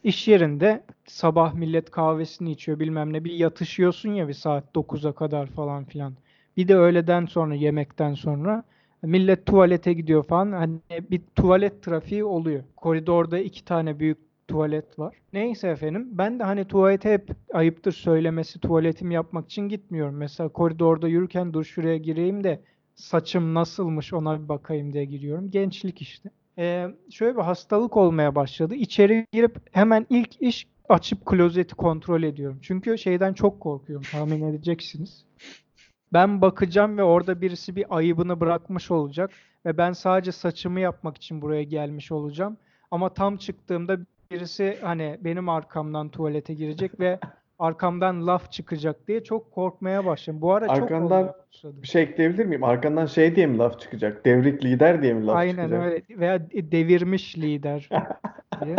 İş 0.03 0.27
yerinde 0.27 0.83
sabah 1.05 1.53
millet 1.53 1.91
kahvesini 1.91 2.51
içiyor 2.51 2.79
bilmem 2.79 3.13
ne 3.13 3.23
bir 3.23 3.31
yatışıyorsun 3.33 4.09
ya 4.13 4.27
bir 4.27 4.33
saat 4.33 4.75
9'a 4.75 5.11
kadar 5.15 5.47
falan 5.47 5.85
filan. 5.85 6.13
Bir 6.57 6.67
de 6.67 6.75
öğleden 6.75 7.25
sonra 7.25 7.55
yemekten 7.55 8.13
sonra 8.13 8.63
millet 9.01 9.45
tuvalete 9.45 9.93
gidiyor 9.93 10.23
falan. 10.23 10.51
Hani 10.51 10.79
bir 11.11 11.21
tuvalet 11.35 11.83
trafiği 11.83 12.23
oluyor. 12.23 12.63
Koridorda 12.75 13.39
iki 13.39 13.65
tane 13.65 13.99
büyük 13.99 14.17
tuvalet 14.47 14.99
var. 14.99 15.15
Neyse 15.33 15.67
efendim 15.67 16.07
ben 16.11 16.39
de 16.39 16.43
hani 16.43 16.65
tuvalete 16.65 17.13
hep 17.13 17.29
ayıptır 17.53 17.91
söylemesi 17.91 18.59
tuvaletimi 18.59 19.13
yapmak 19.13 19.45
için 19.45 19.69
gitmiyorum. 19.69 20.15
Mesela 20.15 20.49
koridorda 20.49 21.07
yürürken 21.07 21.53
dur 21.53 21.63
şuraya 21.63 21.97
gireyim 21.97 22.43
de 22.43 22.61
saçım 22.95 23.53
nasılmış 23.53 24.13
ona 24.13 24.43
bir 24.43 24.49
bakayım 24.49 24.93
diye 24.93 25.05
giriyorum. 25.05 25.51
Gençlik 25.51 26.01
işte. 26.01 26.29
Ee, 26.57 26.87
şöyle 27.11 27.37
bir 27.37 27.41
hastalık 27.41 27.97
olmaya 27.97 28.35
başladı. 28.35 28.75
İçeri 28.75 29.27
girip 29.31 29.57
hemen 29.71 30.05
ilk 30.09 30.41
iş 30.41 30.67
açıp 30.89 31.25
klozeti 31.25 31.75
kontrol 31.75 32.23
ediyorum. 32.23 32.59
Çünkü 32.61 32.97
şeyden 32.97 33.33
çok 33.33 33.59
korkuyorum 33.59 34.05
tahmin 34.11 34.43
edeceksiniz. 34.43 35.25
Ben 36.13 36.41
bakacağım 36.41 36.97
ve 36.97 37.03
orada 37.03 37.41
birisi 37.41 37.75
bir 37.75 37.97
ayıbını 37.97 38.39
bırakmış 38.39 38.91
olacak 38.91 39.31
ve 39.65 39.77
ben 39.77 39.93
sadece 39.93 40.31
saçımı 40.31 40.79
yapmak 40.79 41.17
için 41.17 41.41
buraya 41.41 41.63
gelmiş 41.63 42.11
olacağım. 42.11 42.57
Ama 42.91 43.13
tam 43.13 43.37
çıktığımda 43.37 43.97
birisi 44.31 44.77
hani 44.81 45.17
benim 45.21 45.49
arkamdan 45.49 46.09
tuvalete 46.09 46.53
girecek 46.53 46.99
ve 46.99 47.19
arkamdan 47.59 48.27
laf 48.27 48.51
çıkacak 48.51 49.07
diye 49.07 49.23
çok 49.23 49.51
korkmaya 49.51 50.05
başladım. 50.05 50.41
Bu 50.41 50.53
ara 50.53 50.67
çok 50.67 50.77
Arkandan 50.77 51.33
başladı. 51.51 51.81
bir 51.81 51.87
şey 51.87 52.03
ekleyebilir 52.03 52.45
miyim? 52.45 52.63
Arkandan 52.63 53.05
şey 53.05 53.35
diye 53.35 53.47
mi 53.47 53.57
laf 53.57 53.79
çıkacak? 53.79 54.25
Devrik 54.25 54.65
lider 54.65 55.01
diye 55.01 55.13
mi 55.13 55.25
laf 55.25 55.37
Aynen 55.37 55.51
çıkacak? 55.65 55.83
öyle 55.85 56.01
veya 56.09 56.49
devirmiş 56.51 57.37
lider 57.37 57.89
diye. 58.65 58.75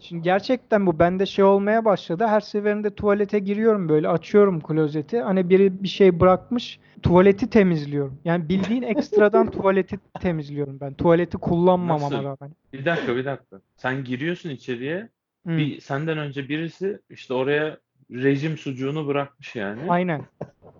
Şimdi 0.00 0.22
gerçekten 0.22 0.86
bu 0.86 0.98
bende 0.98 1.26
şey 1.26 1.44
olmaya 1.44 1.84
başladı. 1.84 2.26
Her 2.26 2.40
seferinde 2.40 2.94
tuvalete 2.94 3.38
giriyorum 3.38 3.88
böyle 3.88 4.08
açıyorum 4.08 4.60
klozeti. 4.60 5.20
Hani 5.20 5.48
biri 5.50 5.82
bir 5.82 5.88
şey 5.88 6.20
bırakmış 6.20 6.80
tuvaleti 7.02 7.50
temizliyorum. 7.50 8.18
Yani 8.24 8.48
bildiğin 8.48 8.82
ekstradan 8.92 9.50
tuvaleti 9.50 9.98
temizliyorum 10.20 10.80
ben. 10.80 10.94
Tuvaleti 10.94 11.38
kullanmamama 11.38 12.04
Nasıl? 12.16 12.24
rağmen. 12.24 12.56
Bir 12.72 12.84
dakika 12.84 13.16
bir 13.16 13.24
dakika. 13.24 13.60
Sen 13.76 14.04
giriyorsun 14.04 14.50
içeriye. 14.50 15.08
Hı, 15.46 15.56
Bir 15.56 15.80
senden 15.80 16.18
önce 16.18 16.48
birisi 16.48 16.98
işte 17.10 17.34
oraya 17.34 17.78
rejim 18.10 18.56
sucuğunu 18.58 19.06
bırakmış 19.06 19.56
yani. 19.56 19.80
Aynen. 19.90 20.22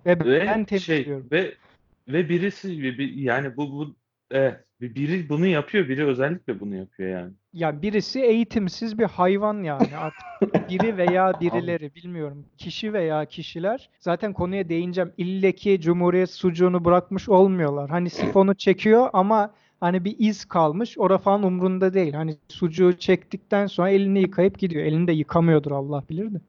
Ve 0.05 0.19
Ve 0.19 0.39
ben 0.47 0.65
şey 0.65 0.65
temizliyorum. 0.65 1.27
ve 1.31 1.53
ve 2.07 2.29
birisi 2.29 2.81
bir- 2.83 2.97
bir- 2.97 3.13
yani 3.13 3.57
bu 3.57 3.71
bu 3.71 3.95
evet 4.31 4.55
bir- 4.81 4.95
biri 4.95 5.29
bunu 5.29 5.45
yapıyor, 5.47 5.87
biri 5.89 6.05
özellikle 6.05 6.59
bunu 6.59 6.75
yapıyor 6.75 7.09
yani. 7.09 7.33
Ya 7.53 7.81
birisi 7.81 8.19
eğitimsiz 8.21 8.99
bir 8.99 9.03
hayvan 9.05 9.63
yani. 9.63 9.97
Artık 9.97 10.27
biri 10.69 10.97
veya 10.97 11.39
birileri 11.39 11.95
bilmiyorum. 11.95 12.45
Kişi 12.57 12.93
veya 12.93 13.25
kişiler 13.25 13.89
zaten 13.99 14.33
konuya 14.33 14.69
değineceğim. 14.69 15.11
İlle 15.17 15.51
ki 15.51 15.81
Cumhuriyet 15.81 16.29
sucuğunu 16.31 16.85
bırakmış 16.85 17.29
olmuyorlar. 17.29 17.89
Hani 17.89 18.09
sifonu 18.09 18.55
çekiyor 18.55 19.09
ama 19.13 19.53
hani 19.79 20.05
bir 20.05 20.15
iz 20.19 20.45
kalmış. 20.45 20.97
Ora 20.97 21.17
falan 21.17 21.43
umrunda 21.43 21.93
değil. 21.93 22.13
Hani 22.13 22.37
sucuğu 22.47 22.97
çektikten 22.97 23.67
sonra 23.67 23.89
elini 23.89 24.19
yıkayıp 24.21 24.59
gidiyor. 24.59 24.85
Elini 24.85 25.07
de 25.07 25.11
yıkamıyordur 25.11 25.71
Allah 25.71 26.03
bilir 26.09 26.33
de. 26.33 26.41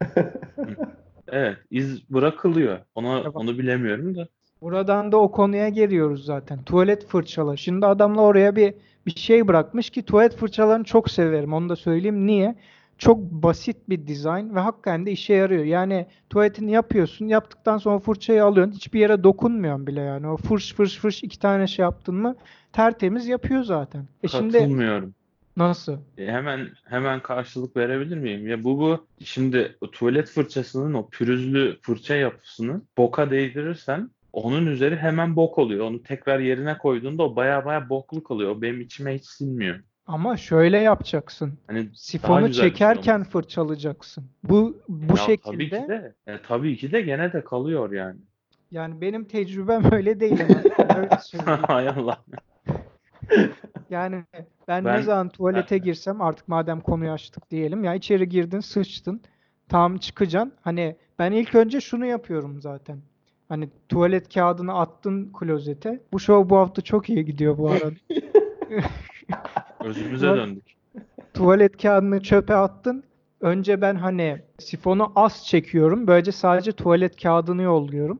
Evet, 1.28 1.58
iz 1.70 2.10
bırakılıyor. 2.10 2.78
Ona 2.94 3.22
onu 3.22 3.58
bilemiyorum 3.58 4.16
da. 4.16 4.28
Buradan 4.70 5.12
da 5.12 5.16
o 5.16 5.30
konuya 5.30 5.68
geliyoruz 5.68 6.24
zaten. 6.24 6.62
Tuvalet 6.62 7.06
fırçaları. 7.06 7.58
Şimdi 7.58 7.86
adamla 7.86 8.20
oraya 8.22 8.56
bir 8.56 8.74
bir 9.06 9.16
şey 9.16 9.48
bırakmış 9.48 9.90
ki 9.90 10.02
tuvalet 10.02 10.36
fırçalarını 10.36 10.84
çok 10.84 11.10
severim. 11.10 11.52
Onu 11.52 11.68
da 11.68 11.76
söyleyeyim. 11.76 12.26
Niye? 12.26 12.54
Çok 12.98 13.18
basit 13.18 13.76
bir 13.88 14.06
dizayn 14.06 14.54
ve 14.54 14.60
hakikaten 14.60 15.06
de 15.06 15.12
işe 15.12 15.34
yarıyor. 15.34 15.64
Yani 15.64 16.06
tuvaletini 16.30 16.72
yapıyorsun. 16.72 17.26
Yaptıktan 17.26 17.78
sonra 17.78 17.98
fırçayı 17.98 18.44
alıyorsun. 18.44 18.72
Hiçbir 18.72 19.00
yere 19.00 19.24
dokunmuyorsun 19.24 19.86
bile 19.86 20.00
yani. 20.00 20.28
O 20.28 20.36
fırş 20.36 20.74
fırş 20.74 20.98
fırş 20.98 21.22
iki 21.22 21.38
tane 21.38 21.66
şey 21.66 21.82
yaptın 21.82 22.14
mı 22.14 22.36
tertemiz 22.72 23.28
yapıyor 23.28 23.62
zaten. 23.62 24.04
E 24.22 24.28
şimdi 24.28 24.52
Katılmıyorum. 24.52 25.14
nasıl? 25.56 25.96
E, 26.18 26.26
Hemen 26.26 26.68
hemen 26.84 27.20
karşılık 27.20 27.76
verebilir 27.76 28.16
miyim? 28.18 28.48
Ya 28.48 28.64
bu 28.64 28.78
bu 28.80 29.06
şimdi 29.24 29.76
o 29.80 29.90
tuvalet 29.90 30.28
fırçasının 30.28 30.94
o 30.94 31.08
pürüzlü 31.08 31.76
fırça 31.82 32.14
yapısını 32.14 32.80
boka 32.98 33.30
değdirirsen 33.30 34.10
onun 34.36 34.66
üzeri 34.66 34.96
hemen 34.96 35.36
bok 35.36 35.58
oluyor. 35.58 35.86
Onu 35.86 36.02
tekrar 36.02 36.38
yerine 36.40 36.78
koyduğunda 36.78 37.22
o 37.22 37.36
baya 37.36 37.64
baya 37.64 37.88
bokluk 37.88 38.30
oluyor. 38.30 38.50
O 38.56 38.62
benim 38.62 38.80
içime 38.80 39.14
hiç 39.14 39.24
sinmiyor. 39.24 39.80
Ama 40.06 40.36
şöyle 40.36 40.78
yapacaksın. 40.78 41.58
Hani 41.66 41.88
Sifonu 41.94 42.54
şey 42.54 42.64
çekerken 42.64 43.14
olması. 43.14 43.30
fırçalayacaksın. 43.30 44.24
Bu 44.44 44.82
bu 44.88 45.16
Ya 45.16 45.24
tabii 45.24 45.40
ki 45.40 45.50
şekilde 45.50 45.88
de 45.88 46.14
e, 46.26 46.38
tabii 46.48 46.76
ki 46.76 46.92
de 46.92 47.00
gene 47.00 47.32
de 47.32 47.44
kalıyor 47.44 47.92
yani. 47.92 48.18
yani 48.70 49.00
benim 49.00 49.24
tecrübem 49.24 49.82
öyle 49.92 50.20
değil 50.20 50.40
ama 50.48 50.98
öyle. 50.98 51.08
Hay 51.66 51.88
Allah. 51.88 52.18
Yani 53.90 54.24
ben 54.68 54.84
ne 54.84 54.88
Ben 54.88 55.00
zaman 55.00 55.28
tuvalete 55.28 55.78
girsem 55.78 56.20
artık 56.20 56.48
madem 56.48 56.80
konuyu 56.80 57.10
açtık 57.10 57.50
diyelim 57.50 57.84
ya 57.84 57.94
içeri 57.94 58.28
girdin 58.28 58.60
sıçtın 58.60 59.20
tam 59.68 59.98
çıkacaksın 59.98 60.52
hani 60.60 60.96
ben 61.18 61.32
ilk 61.32 61.54
önce 61.54 61.80
şunu 61.80 62.06
yapıyorum 62.06 62.60
zaten 62.60 62.98
hani 63.48 63.68
tuvalet 63.88 64.34
kağıdını 64.34 64.74
attın 64.78 65.32
klozete 65.32 66.00
bu 66.12 66.20
show 66.20 66.50
bu 66.50 66.56
hafta 66.56 66.82
çok 66.82 67.08
iyi 67.10 67.24
gidiyor 67.24 67.58
bu 67.58 67.70
arada 67.70 67.90
özümüze 69.84 70.26
döndük. 70.26 70.64
tuvalet 71.34 71.82
kağıdını 71.82 72.22
çöpe 72.22 72.54
attın 72.54 73.04
önce 73.40 73.80
ben 73.80 73.94
hani 73.94 74.42
sifonu 74.58 75.12
az 75.16 75.46
çekiyorum 75.46 76.06
böylece 76.06 76.32
sadece 76.32 76.72
tuvalet 76.72 77.22
kağıdını 77.22 77.62
yolluyorum 77.62 78.18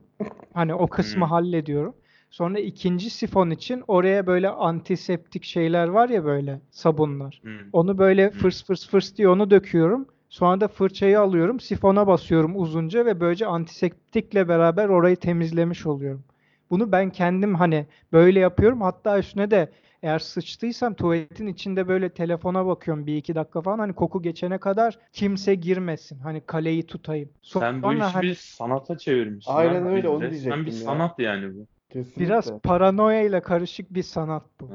hani 0.53 0.73
o 0.73 0.87
kısmı 0.87 1.25
Hmm. 1.25 1.31
hallediyorum 1.31 1.93
sonra 2.29 2.59
ikinci 2.59 3.09
sifon 3.09 3.49
için 3.49 3.83
oraya 3.87 4.27
böyle 4.27 4.49
antiseptik 4.49 5.43
şeyler 5.43 5.87
var 5.87 6.09
ya 6.09 6.25
böyle 6.25 6.61
sabunlar 6.71 7.39
Hmm. 7.43 7.51
Onu 7.73 7.97
böyle 7.97 8.25
Hmm. 8.29 8.37
fırs 8.39 8.65
fırs 8.65 8.89
fırs 8.89 9.15
diye 9.17 9.29
onu 9.29 9.49
döküyorum. 9.51 10.07
Sonra 10.29 10.61
da 10.61 10.67
fırçayı 10.67 11.19
alıyorum, 11.19 11.59
sifona 11.59 12.07
basıyorum 12.07 12.61
uzunca 12.61 13.05
ve 13.05 13.19
böylece 13.19 13.45
antiseptikle 13.45 14.47
beraber 14.47 14.89
orayı 14.89 15.15
temizlemiş 15.15 15.85
oluyorum. 15.85 16.23
Bunu 16.69 16.91
ben 16.91 17.09
kendim 17.09 17.55
hani 17.55 17.85
böyle 18.13 18.39
yapıyorum. 18.39 18.81
Hatta 18.81 19.19
üstüne 19.19 19.51
de 19.51 19.71
eğer 20.03 20.19
sıçtıysam 20.19 20.93
tuvaletin 20.93 21.47
içinde 21.47 21.87
böyle 21.87 22.09
telefona 22.09 22.65
bakıyorum 22.65 23.07
bir 23.07 23.15
iki 23.17 23.35
dakika 23.35 23.61
falan. 23.61 23.79
Hani 23.79 23.93
koku 23.93 24.21
geçene 24.21 24.57
kadar 24.57 24.99
kimse 25.13 25.55
girmesin. 25.55 26.19
Hani 26.19 26.41
kaleyi 26.41 26.87
tutayım. 26.87 27.29
Sen 27.41 27.77
bu 27.77 27.81
Sonra 27.81 28.07
işi 28.07 28.13
hani 28.13 28.21
bir 28.23 28.35
sanata 28.35 28.97
çevirmişsin. 28.97 29.51
Aynen 29.51 29.81
abi. 29.81 29.89
öyle, 29.89 30.09
onu 30.09 30.21
diyecektim 30.21 30.65
bir 30.65 30.71
ya. 30.71 30.77
sanat 30.77 31.19
yani 31.19 31.55
bu. 31.55 31.67
Kesinlikle. 31.89 32.21
biraz 32.25 32.59
paranoya 32.63 33.21
ile 33.21 33.41
karışık 33.41 33.93
bir 33.93 34.03
sanat 34.03 34.43
bu. 34.61 34.69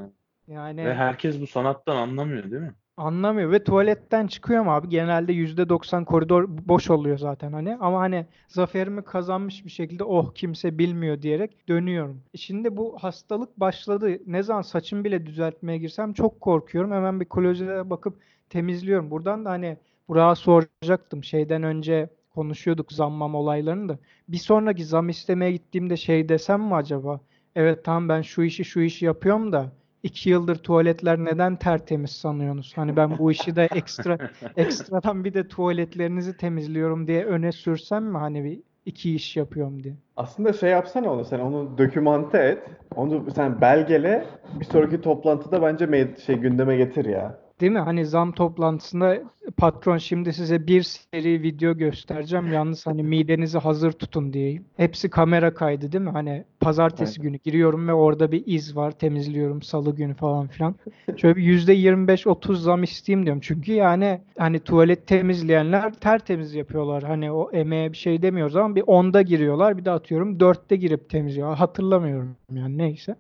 Yani 0.49 0.85
Ve 0.85 0.95
herkes 0.95 1.41
bu 1.41 1.47
sanattan 1.47 1.97
anlamıyor 1.97 2.51
değil 2.51 2.63
mi? 2.63 2.75
Anlamıyor 3.03 3.53
ve 3.53 3.65
tuvaletten 3.65 4.27
çıkıyorum 4.27 4.69
abi. 4.69 4.89
Genelde 4.89 5.33
%90 5.33 6.05
koridor 6.05 6.45
boş 6.49 6.91
oluyor 6.91 7.19
zaten 7.19 7.53
hani. 7.53 7.77
Ama 7.81 8.01
hani 8.01 8.27
zaferimi 8.49 9.05
kazanmış 9.05 9.65
bir 9.65 9.71
şekilde 9.71 10.05
oh 10.05 10.35
kimse 10.35 10.79
bilmiyor 10.79 11.23
diyerek 11.23 11.69
dönüyorum. 11.69 12.23
E 12.35 12.39
Şimdi 12.39 12.77
bu 12.77 12.97
hastalık 13.01 13.61
başladı. 13.61 14.19
Ne 14.27 14.43
zaman 14.43 14.63
saçımı 14.63 15.05
bile 15.05 15.27
düzeltmeye 15.27 15.79
girsem 15.79 16.13
çok 16.13 16.41
korkuyorum. 16.41 16.93
Hemen 16.93 17.21
bir 17.21 17.29
klozete 17.29 17.91
bakıp 17.91 18.19
temizliyorum. 18.51 19.11
Buradan 19.11 19.45
da 19.45 19.51
hani 19.51 19.77
Burak'a 20.09 20.35
soracaktım. 20.35 21.25
Şeyden 21.25 21.63
önce 21.63 22.11
konuşuyorduk 22.35 22.93
zammam 22.93 23.35
olaylarını 23.35 23.89
da. 23.89 23.99
Bir 24.29 24.37
sonraki 24.37 24.85
zam 24.85 25.09
istemeye 25.09 25.53
gittiğimde 25.53 25.97
şey 25.97 26.29
desem 26.29 26.61
mi 26.63 26.75
acaba? 26.75 27.21
Evet 27.55 27.85
tamam 27.85 28.09
ben 28.09 28.23
şu 28.23 28.43
işi 28.43 28.65
şu 28.65 28.81
işi 28.81 29.05
yapıyorum 29.05 29.53
da 29.53 29.73
iki 30.03 30.31
yıldır 30.31 30.57
tuvaletler 30.57 31.19
neden 31.19 31.57
tertemiz 31.57 32.11
sanıyorsunuz? 32.11 32.73
Hani 32.77 32.97
ben 32.97 33.19
bu 33.19 33.33
işi 33.33 33.57
de 33.57 33.69
ekstra 33.75 34.19
ekstradan 34.57 35.25
bir 35.25 35.35
de 35.35 35.49
tuvaletlerinizi 35.49 36.37
temizliyorum 36.37 37.07
diye 37.07 37.25
öne 37.25 37.53
sürsem 37.53 38.05
mi 38.05 38.19
hani 38.19 38.45
bir 38.45 38.61
iki 38.87 39.15
iş 39.15 39.37
yapıyorum 39.37 39.83
diye. 39.83 39.95
Aslında 40.17 40.53
şey 40.53 40.71
yapsana 40.71 41.13
onu 41.13 41.25
sen 41.25 41.39
onu 41.39 41.79
dokümante 41.79 42.39
et. 42.39 42.59
Onu 42.97 43.31
sen 43.31 43.61
belgele 43.61 44.25
bir 44.61 44.65
sonraki 44.65 45.01
toplantıda 45.01 45.63
bence 45.63 46.15
şey 46.27 46.37
gündeme 46.37 46.77
getir 46.77 47.05
ya. 47.05 47.39
Değil 47.61 47.73
mi? 47.73 47.79
Hani 47.79 48.07
zam 48.07 48.33
toplantısında 48.33 49.19
patron 49.63 49.99
şimdi 49.99 50.33
size 50.33 50.67
bir 50.67 50.83
seri 50.83 51.43
video 51.43 51.77
göstereceğim. 51.77 52.53
Yalnız 52.53 52.87
hani 52.87 53.03
midenizi 53.03 53.59
hazır 53.59 53.93
tutun 53.93 54.33
diyeyim. 54.33 54.65
Hepsi 54.77 55.11
kamera 55.11 55.55
kaydı 55.55 55.93
değil 55.93 56.05
mi? 56.05 56.11
Hani 56.11 56.45
pazartesi 56.61 57.21
günü 57.21 57.37
giriyorum 57.37 57.89
ve 57.89 57.93
orada 57.93 58.33
bir 58.33 58.43
iz 58.47 58.77
var. 58.77 58.91
Temizliyorum 58.91 59.63
salı 59.63 59.95
günü 59.95 60.15
falan 60.15 60.49
filan. 60.49 60.75
Şöyle 61.17 61.37
bir 61.37 61.43
%25-30 61.43 62.55
zam 62.55 62.83
isteyeyim 62.83 63.27
diyorum. 63.27 63.41
Çünkü 63.45 63.73
yani 63.73 64.21
hani 64.39 64.61
tuvalet 64.61 65.07
temizleyenler 65.07 65.93
tertemiz 65.93 66.55
yapıyorlar. 66.55 67.03
Hani 67.03 67.33
o 67.33 67.51
emeğe 67.53 67.93
bir 67.93 67.99
şey 67.99 68.23
demiyoruz 68.23 68.57
ama 68.57 68.77
bir 68.77 68.83
10'da 68.83 69.23
giriyorlar. 69.23 69.79
Bir 69.79 69.85
de 69.85 69.91
atıyorum 69.91 70.39
4'te 70.39 70.77
girip 70.77 71.11
temizliyor. 71.11 71.57
Hatırlamıyorum 71.57 72.37
yani 72.53 72.79
neyse. 72.79 73.17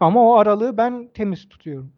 Ama 0.00 0.28
o 0.30 0.34
aralığı 0.34 0.76
ben 0.76 1.08
temiz 1.14 1.48
tutuyorum. 1.48 1.92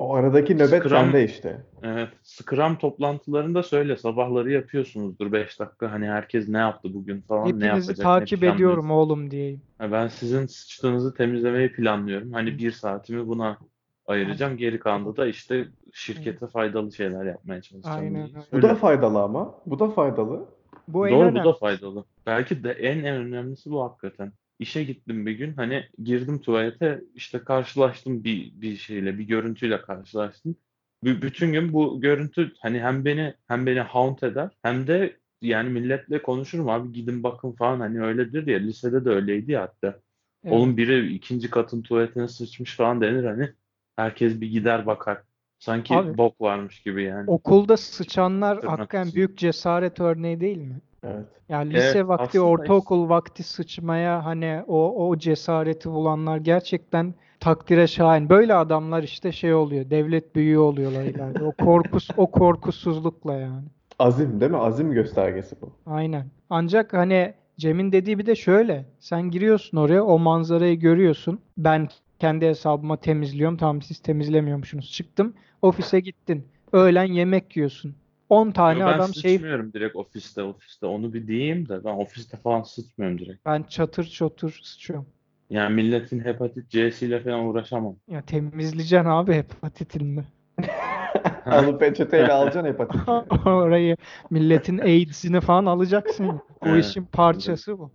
O 0.00 0.14
aradaki 0.14 0.54
nöbet 0.54 0.82
Scrum- 0.82 0.88
sende 0.88 1.24
işte. 1.24 1.60
Evet. 1.82 2.08
Scrum 2.22 2.76
toplantılarında 2.76 3.62
söyle 3.62 3.96
sabahları 3.96 4.50
yapıyorsunuzdur 4.52 5.32
5 5.32 5.60
dakika. 5.60 5.92
Hani 5.92 6.06
herkes 6.06 6.48
ne 6.48 6.58
yaptı 6.58 6.94
bugün 6.94 7.20
falan 7.20 7.44
ne 7.44 7.48
Hepinizi 7.48 7.66
yapacak 7.66 7.98
ne 7.98 8.02
takip 8.02 8.40
planlıyor. 8.40 8.54
ediyorum 8.56 8.90
oğlum 8.90 9.30
diyeyim. 9.30 9.62
Ha, 9.78 9.92
Ben 9.92 10.08
sizin 10.08 10.46
sıçtığınızı 10.46 11.14
temizlemeyi 11.14 11.72
planlıyorum. 11.72 12.32
Hani 12.32 12.58
bir 12.58 12.70
saatimi 12.70 13.26
buna 13.28 13.58
ayıracağım. 14.06 14.56
Geri 14.56 14.78
kalanında 14.78 15.16
da 15.16 15.26
işte 15.26 15.68
şirkete 15.92 16.46
faydalı 16.46 16.92
şeyler 16.92 17.24
yapmaya 17.24 17.62
çalışacağım 17.62 17.98
Aynen 17.98 18.26
diye 18.26 18.36
öyle. 18.52 18.62
Bu 18.64 18.68
da 18.68 18.74
faydalı 18.74 19.22
ama. 19.22 19.54
Bu 19.66 19.78
da 19.78 19.88
faydalı. 19.90 20.44
Bu 20.88 21.08
en 21.08 21.14
Doğru 21.14 21.34
bu 21.34 21.44
da 21.44 21.52
faydalı. 21.52 22.04
Belki 22.26 22.64
de 22.64 22.70
en 22.70 22.98
en 22.98 23.16
önemlisi 23.16 23.70
bu 23.70 23.82
hakikaten. 23.82 24.32
İşe 24.60 24.84
gittim 24.84 25.26
bir 25.26 25.32
gün 25.32 25.54
hani 25.54 25.84
girdim 26.04 26.40
tuvalete 26.40 27.00
işte 27.14 27.38
karşılaştım 27.38 28.24
bir 28.24 28.52
bir 28.54 28.76
şeyle 28.76 29.18
bir 29.18 29.24
görüntüyle 29.24 29.82
karşılaştım. 29.82 30.56
B- 31.04 31.22
bütün 31.22 31.52
gün 31.52 31.72
bu 31.72 32.00
görüntü 32.00 32.52
hani 32.60 32.80
hem 32.80 33.04
beni 33.04 33.34
hem 33.48 33.66
beni 33.66 33.80
haunt 33.80 34.22
eder 34.22 34.50
hem 34.62 34.86
de 34.86 35.16
yani 35.42 35.68
milletle 35.68 36.22
konuşurum 36.22 36.68
abi 36.68 36.92
gidin 36.92 37.22
bakın 37.22 37.52
falan 37.52 37.80
hani 37.80 38.02
öyledir 38.02 38.46
ya 38.46 38.58
lisede 38.58 39.04
de 39.04 39.10
öyleydi 39.10 39.52
ya 39.52 39.62
hatta. 39.62 40.00
Evet. 40.44 40.54
Oğlum 40.54 40.76
biri 40.76 41.12
ikinci 41.12 41.50
katın 41.50 41.82
tuvaletine 41.82 42.28
sıçmış 42.28 42.76
falan 42.76 43.00
denir 43.00 43.24
hani 43.24 43.50
herkes 43.96 44.40
bir 44.40 44.50
gider 44.50 44.86
bakar. 44.86 45.22
Sanki 45.58 45.94
Abi- 45.94 46.18
bok 46.18 46.40
varmış 46.40 46.82
gibi 46.82 47.02
yani. 47.02 47.30
Okulda 47.30 47.76
sıçanlar 47.76 48.60
Tırnak 48.60 48.78
hakikaten 48.78 49.14
büyük 49.14 49.38
cesaret 49.38 50.00
örneği 50.00 50.40
değil 50.40 50.58
mi? 50.58 50.80
Evet. 51.04 51.26
Yani 51.48 51.72
Evet, 51.74 51.82
lise 51.82 52.08
vakti, 52.08 52.24
aslında 52.24 52.44
ortaokul 52.44 53.08
vakti 53.08 53.42
sıçmaya 53.42 54.24
hani 54.24 54.62
o 54.66 55.08
o 55.08 55.16
cesareti 55.16 55.90
bulanlar 55.90 56.36
gerçekten 56.38 57.14
takdire 57.40 57.86
şayan. 57.86 58.28
Böyle 58.28 58.54
adamlar 58.54 59.02
işte 59.02 59.32
şey 59.32 59.54
oluyor. 59.54 59.90
Devlet 59.90 60.34
büyüğü 60.34 60.58
oluyorlar 60.58 61.04
ileride. 61.04 61.44
O 61.44 61.52
korkus 61.52 62.08
o 62.16 62.30
korkusuzlukla 62.30 63.34
yani. 63.34 63.64
Azim 63.98 64.40
değil 64.40 64.50
mi? 64.50 64.56
Azim 64.58 64.92
göstergesi 64.92 65.56
bu. 65.62 65.72
Aynen. 65.86 66.26
Ancak 66.50 66.92
hani 66.92 67.34
Cem'in 67.58 67.92
dediği 67.92 68.18
bir 68.18 68.26
de 68.26 68.34
şöyle. 68.34 68.84
Sen 68.98 69.22
giriyorsun 69.22 69.78
oraya, 69.78 70.04
o 70.04 70.18
manzarayı 70.18 70.78
görüyorsun. 70.80 71.40
Ben 71.58 71.88
kendi 72.18 72.46
hesabıma 72.46 72.96
temizliyorum. 72.96 73.56
Tamam 73.56 73.82
siz 73.82 73.98
temizlemiyormuşsunuz. 73.98 74.92
Çıktım. 74.92 75.34
Ofise 75.62 76.00
gittin. 76.00 76.46
Öğlen 76.72 77.04
yemek 77.04 77.56
yiyorsun. 77.56 77.94
10 78.30 78.50
tane 78.50 78.78
Yo, 78.80 78.86
ben 78.86 78.96
adam 78.96 79.14
şey 79.14 79.34
sıçmıyorum 79.34 79.72
direkt 79.72 79.96
ofiste 79.96 80.42
ofiste 80.42 80.86
onu 80.86 81.12
bir 81.12 81.26
diyeyim 81.26 81.68
de 81.68 81.84
ben 81.84 81.94
ofiste 81.94 82.36
falan 82.36 82.62
sıçmıyorum 82.62 83.18
direkt. 83.18 83.44
ben 83.46 83.62
çatır 83.62 84.04
çatır 84.04 84.60
sıçıyorum. 84.62 85.06
Yani 85.50 85.74
milletin 85.74 86.20
hepatit 86.20 86.70
C'siyle 86.70 87.20
falan 87.20 87.46
uğraşamam. 87.46 87.96
Ya 88.08 88.22
temizleyeceksin 88.22 89.08
abi 89.08 89.34
hepatitini. 89.34 90.24
Alıp 91.46 91.80
peçeteyle 91.80 92.32
alacaksın 92.32 92.72
hepatiti. 92.72 93.10
Orayı 93.46 93.96
milletin 94.30 94.78
AIDS'ini 94.78 95.40
falan 95.40 95.66
alacaksın. 95.66 96.40
Bu 96.64 96.68
Evet. 96.68 96.84
işin 96.84 97.04
parçası 97.04 97.78
bu. 97.78 97.92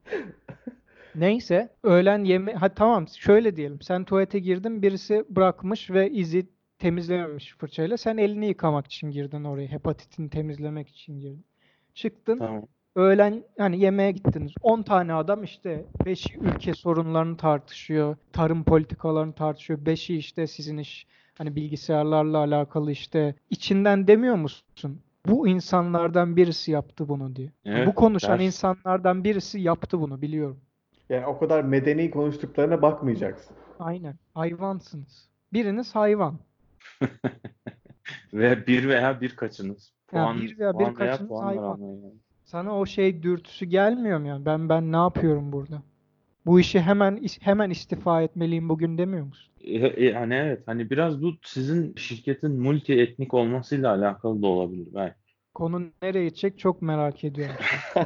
Neyse 1.16 1.70
öğlen 1.84 2.24
yeme 2.24 2.54
ha 2.54 2.70
tamam 2.70 3.08
şöyle 3.08 3.56
diyelim 3.56 3.82
sen 3.82 4.04
tuvalete 4.06 4.40
girdin 4.40 4.82
birisi 4.82 5.26
bırakmış 5.30 5.92
ve 5.92 6.12
izi 6.12 6.48
temizlememiş 6.80 7.56
fırçayla 7.58 7.98
sen 7.98 8.18
elini 8.18 8.46
yıkamak 8.48 8.86
için 8.86 9.12
girdin 9.12 9.44
oraya 9.44 9.68
hepatitini 9.68 10.30
temizlemek 10.30 10.90
için 10.90 11.20
girdin. 11.20 11.46
Çıktın 11.94 12.38
Tamam. 12.38 12.66
öğlen 12.96 13.44
hani 13.58 13.80
yemeğe 13.80 14.12
gittiniz 14.12 14.52
10 14.62 14.82
tane 14.84 15.14
adam 15.14 15.44
işte 15.44 15.86
5'i 16.06 16.38
ülke 16.40 16.74
sorunlarını 16.74 17.38
tartışıyor 17.38 18.18
tarım 18.34 18.64
politikalarını 18.64 19.34
tartışıyor 19.34 19.80
5'i 19.80 20.18
işte 20.18 20.48
sizin 20.48 20.78
iş 20.78 21.08
hani 21.38 21.56
bilgisayarlarla 21.56 22.38
alakalı 22.38 22.92
işte 22.92 23.36
içinden 23.50 24.08
demiyor 24.08 24.36
musun? 24.36 25.02
Bu 25.28 25.48
insanlardan 25.48 26.36
birisi 26.36 26.72
yaptı 26.72 27.10
bunu 27.10 27.36
diye. 27.36 27.52
Evet, 27.66 27.88
Bu 27.88 27.96
konuşan 27.96 28.40
ders. 28.40 28.46
insanlardan 28.48 29.24
birisi 29.24 29.60
yaptı 29.60 30.00
bunu 30.00 30.22
biliyorum. 30.22 30.60
Yani 31.10 31.26
o 31.26 31.40
kadar 31.40 31.64
medeni 31.64 32.12
konuştuklarına 32.12 32.82
bakmayacaksın. 32.82 33.56
Aynen. 33.80 34.16
Hayvansınız. 34.34 35.30
Biriniz 35.54 35.96
hayvan. 35.96 36.40
Ve 38.34 38.68
bir 38.68 38.88
veya 38.88 39.22
birkaçınız. 39.22 39.94
Ya 40.14 40.24
Puan, 40.24 40.42
bir 40.42 40.60
veya 40.60 40.72
puan 40.72 40.92
birkaçınız 40.92 41.30
puanlar 41.30 41.48
hayvan. 41.48 41.64
almaya 41.64 41.94
yani. 41.94 42.14
Sana 42.44 42.80
o 42.80 42.86
şey 42.86 43.24
dürtüsü 43.24 43.66
gelmiyor 43.66 44.20
mu 44.20 44.28
yani? 44.28 44.46
Ben 44.46 44.70
ben 44.70 44.92
ne 44.92 44.96
yapıyorum 44.96 45.52
burada? 45.52 45.82
Bu 46.46 46.60
işi 46.60 46.82
hemen 46.82 47.20
hemen 47.42 47.70
istifa 47.70 48.22
etmeliyim 48.22 48.70
bugün 48.70 48.98
demiyor 48.98 49.26
musun? 49.26 49.54
E, 49.62 49.78
e, 49.78 50.14
hani 50.14 50.34
evet 50.34 50.64
hani 50.66 50.90
biraz 50.90 51.22
bu 51.22 51.34
sizin 51.44 51.96
şirketin 51.96 52.62
multi 52.62 52.94
etnik 53.02 53.34
olmasıyla 53.34 53.92
alakalı 53.92 54.42
da 54.42 54.48
olabilir 54.48 54.88
belki. 54.96 55.16
Konu 55.54 55.84
nereye 56.02 56.26
gidecek 56.26 56.60
çok 56.60 56.82
merak 56.82 57.24
ediyorum. 57.24 57.56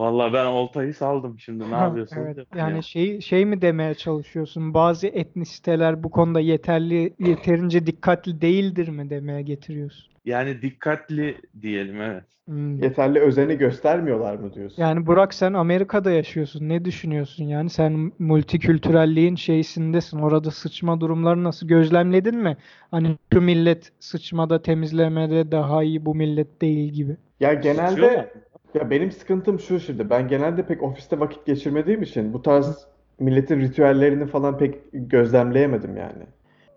Vallahi 0.00 0.32
ben 0.32 0.46
oltayı 0.46 0.94
saldım 0.94 1.38
şimdi 1.38 1.70
ne 1.70 1.74
Ha, 1.74 1.84
yapıyorsunuz 1.84 2.26
evet. 2.36 2.46
Yani 2.56 2.76
ya. 2.76 2.82
şey 2.82 3.20
şey 3.20 3.44
mi 3.44 3.62
demeye 3.62 3.94
çalışıyorsun? 3.94 4.74
Bazı 4.74 5.06
etnisiteler 5.06 6.02
bu 6.04 6.10
konuda 6.10 6.40
yeterli 6.40 7.14
yeterince 7.18 7.86
dikkatli 7.86 8.40
değildir 8.40 8.88
mi 8.88 9.10
demeye 9.10 9.42
getiriyorsun? 9.42 10.12
Yani 10.24 10.62
dikkatli 10.62 11.36
diyelim 11.62 12.00
evet. 12.02 12.24
Hmm. 12.44 12.82
Yeterli 12.82 13.20
özeni 13.20 13.58
göstermiyorlar 13.58 14.34
mı 14.34 14.54
diyorsun? 14.54 14.82
Yani 14.82 15.06
Burak 15.06 15.34
sen 15.34 15.52
Amerika'da 15.52 16.10
yaşıyorsun. 16.10 16.68
Ne 16.68 16.84
düşünüyorsun 16.84 17.44
yani? 17.44 17.70
Sen 17.70 18.12
multikültürelliğin 18.18 19.36
şeysindesin. 19.36 20.18
Orada 20.18 20.50
sıçma 20.50 21.00
durumları 21.00 21.44
nasıl 21.44 21.68
gözlemledin 21.68 22.36
mi? 22.36 22.56
Hani 22.90 23.16
şu 23.32 23.40
millet 23.40 23.92
sıçmada 24.00 24.62
temizlemede 24.62 25.52
daha 25.52 25.82
iyi 25.82 26.06
bu 26.06 26.14
millet 26.14 26.62
değil 26.62 26.92
gibi. 26.92 27.16
Ya 27.40 27.54
genelde? 27.54 28.32
Ya 28.74 28.90
benim 28.90 29.12
sıkıntım 29.12 29.60
şu 29.60 29.80
şimdi. 29.80 30.10
Ben 30.10 30.28
genelde 30.28 30.66
pek 30.66 30.82
ofiste 30.82 31.20
vakit 31.20 31.46
geçirmediğim 31.46 32.02
için 32.02 32.32
bu 32.32 32.42
tarz 32.42 32.86
milletin 33.18 33.60
ritüellerini 33.60 34.26
falan 34.26 34.58
pek 34.58 34.74
gözlemleyemedim 34.92 35.96
yani. 35.96 36.22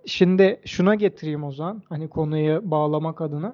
Şimdi 0.05 0.59
şuna 0.65 0.95
getireyim 0.95 1.43
o 1.43 1.51
zaman. 1.51 1.83
Hani 1.89 2.07
konuyu 2.07 2.71
bağlamak 2.71 3.21
adına. 3.21 3.53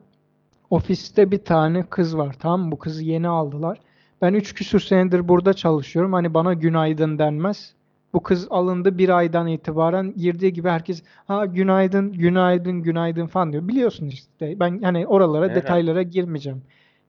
Ofiste 0.70 1.32
bir 1.32 1.38
tane 1.38 1.84
kız 1.84 2.18
var 2.18 2.36
tamam? 2.40 2.72
Bu 2.72 2.80
kızı 2.80 3.04
yeni 3.04 3.28
aldılar. 3.28 3.80
Ben 4.22 4.34
3 4.34 4.54
küsür 4.54 4.80
senedir 4.80 5.28
burada 5.28 5.54
çalışıyorum. 5.54 6.14
Hani 6.14 6.34
bana 6.34 6.54
günaydın 6.54 7.20
denmez. 7.20 7.74
Bu 8.14 8.24
kız 8.24 8.48
alındı 8.50 8.98
bir 8.98 9.10
aydan 9.10 9.48
itibaren 9.48 10.14
girdiği 10.18 10.54
gibi 10.54 10.70
herkes 10.70 11.04
ha 11.28 11.46
günaydın, 11.46 12.12
günaydın, 12.12 12.82
günaydın 12.82 13.28
falan 13.28 13.52
diyor. 13.52 13.68
Biliyorsun 13.68 14.08
işte. 14.08 14.60
Ben 14.60 14.82
hani 14.82 15.08
oralara 15.08 15.46
Evet. 15.46 15.56
detaylara 15.56 16.02
girmeyeceğim. 16.02 16.62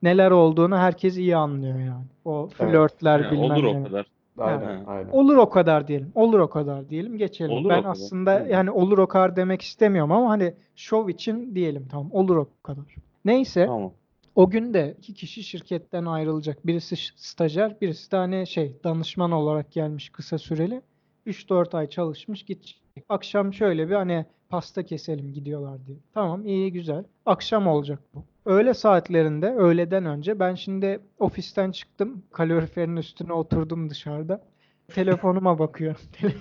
Neler 0.02 0.30
olduğunu 0.30 0.76
herkes 0.78 1.16
iyi 1.16 1.36
anlıyor 1.36 1.78
yani. 1.78 2.04
O 2.24 2.48
Evet. 2.60 2.70
flörtler 2.70 3.20
Yani 3.20 3.32
bilmem 3.32 3.50
olur 3.50 3.64
o 3.64 3.84
kadar. 3.84 4.06
Aynen, 4.38 4.84
Ha. 4.84 4.92
aynen. 4.92 5.10
Olur 5.10 5.36
o 5.36 5.50
kadar 5.50 5.88
diyelim. 5.88 6.12
Olur 6.14 6.38
o 6.38 6.50
kadar 6.50 6.88
diyelim. 6.88 7.18
Geçelim. 7.18 7.50
Olur 7.52 7.68
Ben 7.70 7.82
kadar. 7.82 7.90
aslında 7.92 8.34
Hı. 8.34 8.48
yani 8.50 8.70
olur 8.70 8.98
o 8.98 9.06
kadar 9.06 9.36
demek 9.36 9.62
istemiyorum 9.62 10.12
ama 10.12 10.30
hani 10.30 10.54
şov 10.76 11.08
için 11.08 11.54
diyelim 11.54 11.88
tamam. 11.90 12.12
Olur 12.12 12.36
o 12.36 12.48
kadar. 12.62 12.84
Neyse 13.24 13.66
Tamam. 13.66 13.92
o 14.34 14.50
gün 14.50 14.74
de 14.74 14.94
iki 14.98 15.14
kişi 15.14 15.42
şirketten 15.42 16.04
ayrılacak. 16.04 16.66
Birisi 16.66 16.96
stajyer, 17.16 17.80
birisi 17.80 18.12
de 18.12 18.16
hani 18.16 18.46
şey 18.46 18.72
danışman 18.84 19.32
olarak 19.32 19.72
gelmiş 19.72 20.08
kısa 20.10 20.38
süreli. 20.38 20.82
3-4 21.26 21.76
ay 21.76 21.86
çalışmış 21.88 22.42
gidecek. 22.42 22.80
Akşam 23.08 23.54
şöyle 23.54 23.88
bir 23.88 23.94
hani 23.94 24.24
pasta 24.50 24.82
keselim 24.82 25.32
gidiyorlar 25.32 25.86
diye. 25.86 25.98
Tamam 26.14 26.46
iyi 26.46 26.72
güzel. 26.72 27.04
Akşam 27.26 27.66
olacak 27.66 27.98
bu. 28.14 28.24
Öğle 28.44 28.74
saatlerinde 28.74 29.46
öğleden 29.46 30.06
önce 30.06 30.38
ben 30.38 30.54
şimdi 30.54 31.00
ofisten 31.18 31.70
çıktım. 31.70 32.22
Kaloriferin 32.32 32.96
üstüne 32.96 33.32
oturdum 33.32 33.90
dışarıda. 33.90 34.42
Telefonuma 34.88 35.58
bakıyorum. 35.58 36.00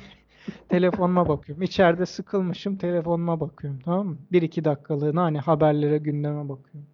Telefonuma 0.69 1.27
bakıyorum. 1.27 1.63
İçeride 1.63 2.05
sıkılmışım 2.05 2.75
telefonuma 2.75 3.39
bakıyorum 3.39 3.79
tamam 3.85 4.07
mı? 4.07 4.17
1-2 4.31 4.63
dakikalığına 4.65 5.23
hani 5.23 5.39
haberlere 5.39 5.97
gündeme 5.97 6.49
bakıyorum. 6.49 6.89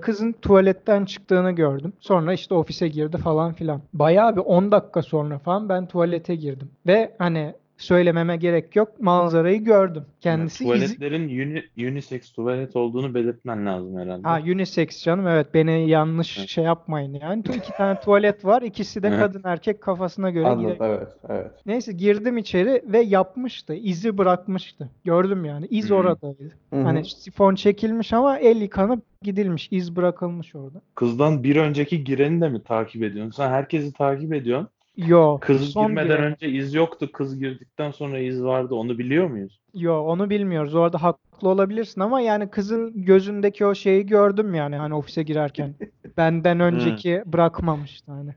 Kızın 0.00 0.32
tuvaletten 0.32 1.04
çıktığını 1.04 1.50
gördüm. 1.52 1.92
Sonra 2.00 2.32
işte 2.32 2.54
ofise 2.54 2.88
girdi 2.88 3.16
falan 3.16 3.52
filan. 3.52 3.80
Bayağı 3.92 4.36
bir 4.36 4.40
10 4.40 4.72
dakika 4.72 5.02
sonra 5.02 5.38
falan 5.38 5.68
ben 5.68 5.86
tuvalete 5.86 6.34
girdim. 6.34 6.70
Ve 6.86 7.14
hani 7.18 7.54
söylememe 7.78 8.36
gerek 8.36 8.76
yok. 8.76 9.00
Manzarayı 9.00 9.64
gördüm. 9.64 10.02
Yani 10.24 10.36
Kendisi 10.38 10.64
izi- 10.64 10.72
tuvaletlerin 10.72 11.28
uni- 11.28 11.88
unisex 11.90 12.32
tuvalet 12.32 12.76
olduğunu 12.76 13.14
belirtmen 13.14 13.66
lazım 13.66 13.98
herhalde. 13.98 14.28
Ha 14.28 14.40
unisex 14.44 15.04
canım 15.04 15.26
evet 15.28 15.54
beni 15.54 15.88
yanlış 15.90 16.38
Evet. 16.38 16.48
şey 16.48 16.64
yapmayın 16.64 17.14
yani. 17.22 17.40
İki 17.56 17.72
tane 17.76 18.00
tuvalet 18.00 18.44
var. 18.44 18.62
İkisi 18.62 19.02
de 19.02 19.10
kadın 19.18 19.42
erkek 19.44 19.80
kafasına 19.80 20.30
göre 20.30 20.46
Anladım. 20.46 20.70
gire- 20.76 20.84
Evet, 20.86 21.08
evet. 21.28 21.50
Neyse 21.66 21.92
girdim 21.92 22.38
içeri 22.38 22.82
ve 22.86 22.98
yapmıştı. 23.00 23.74
İzi 23.74 24.18
bırakmıştı. 24.18 24.88
Gördüm 25.04 25.44
yani. 25.44 25.66
İz 25.70 25.90
oradaydı. 25.90 26.52
Hani 26.70 27.04
sifon 27.04 27.54
çekilmiş 27.54 28.12
ama 28.12 28.38
el 28.38 28.60
yıkanıp 28.60 29.02
gidilmiş. 29.22 29.68
İz 29.70 29.96
bırakılmış 29.96 30.54
orada. 30.54 30.80
Kızdan 30.94 31.42
bir 31.44 31.56
önceki 31.56 32.04
gireni 32.04 32.40
de 32.40 32.48
mi 32.48 32.62
takip 32.62 33.02
ediyorsun? 33.02 33.30
Sen 33.32 33.50
herkesi 33.50 33.92
takip 33.92 34.32
ediyorsun. 34.34 34.68
Yo, 35.06 35.38
Kız 35.40 35.70
son 35.70 35.88
girmeden 35.88 36.06
giren. 36.16 36.24
önce 36.24 36.48
iz 36.48 36.74
yoktu. 36.74 37.12
Kız 37.12 37.38
girdikten 37.38 37.90
sonra 37.90 38.18
iz 38.18 38.42
vardı. 38.44 38.74
Onu 38.74 38.98
biliyor 38.98 39.26
muyuz? 39.26 39.60
Yo, 39.74 40.00
onu 40.00 40.30
bilmiyoruz. 40.30 40.74
Orada 40.74 41.02
haklı 41.02 41.48
olabilirsin 41.48 42.00
ama 42.00 42.20
yani 42.20 42.50
kızın 42.50 42.92
gözündeki 43.04 43.66
o 43.66 43.74
şeyi 43.74 44.06
gördüm 44.06 44.54
yani 44.54 44.76
hani 44.76 44.94
ofise 44.94 45.22
girerken. 45.22 45.74
Benden 46.16 46.60
önceki 46.60 47.22
bırakmamıştı 47.26 48.12
hani. 48.12 48.34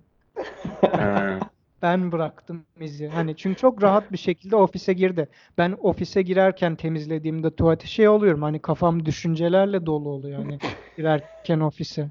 Ben 1.81 2.11
bıraktım 2.11 2.65
izi. 2.81 3.07
Hani 3.07 3.35
çünkü 3.35 3.61
çok 3.61 3.83
rahat 3.83 4.11
bir 4.11 4.17
şekilde 4.17 4.55
ofise 4.55 4.93
girdi. 4.93 5.29
Ben 5.57 5.75
ofise 5.81 6.21
girerken 6.21 6.75
temizlediğimde 6.75 7.55
tuvalete 7.55 7.87
şey 7.87 8.07
oluyorum. 8.09 8.41
Hani 8.41 8.59
kafam 8.59 9.05
düşüncelerle 9.05 9.85
dolu 9.85 10.09
oluyor 10.09 10.39
hani 10.39 10.59
girerken 10.97 11.59
ofise. 11.59 12.09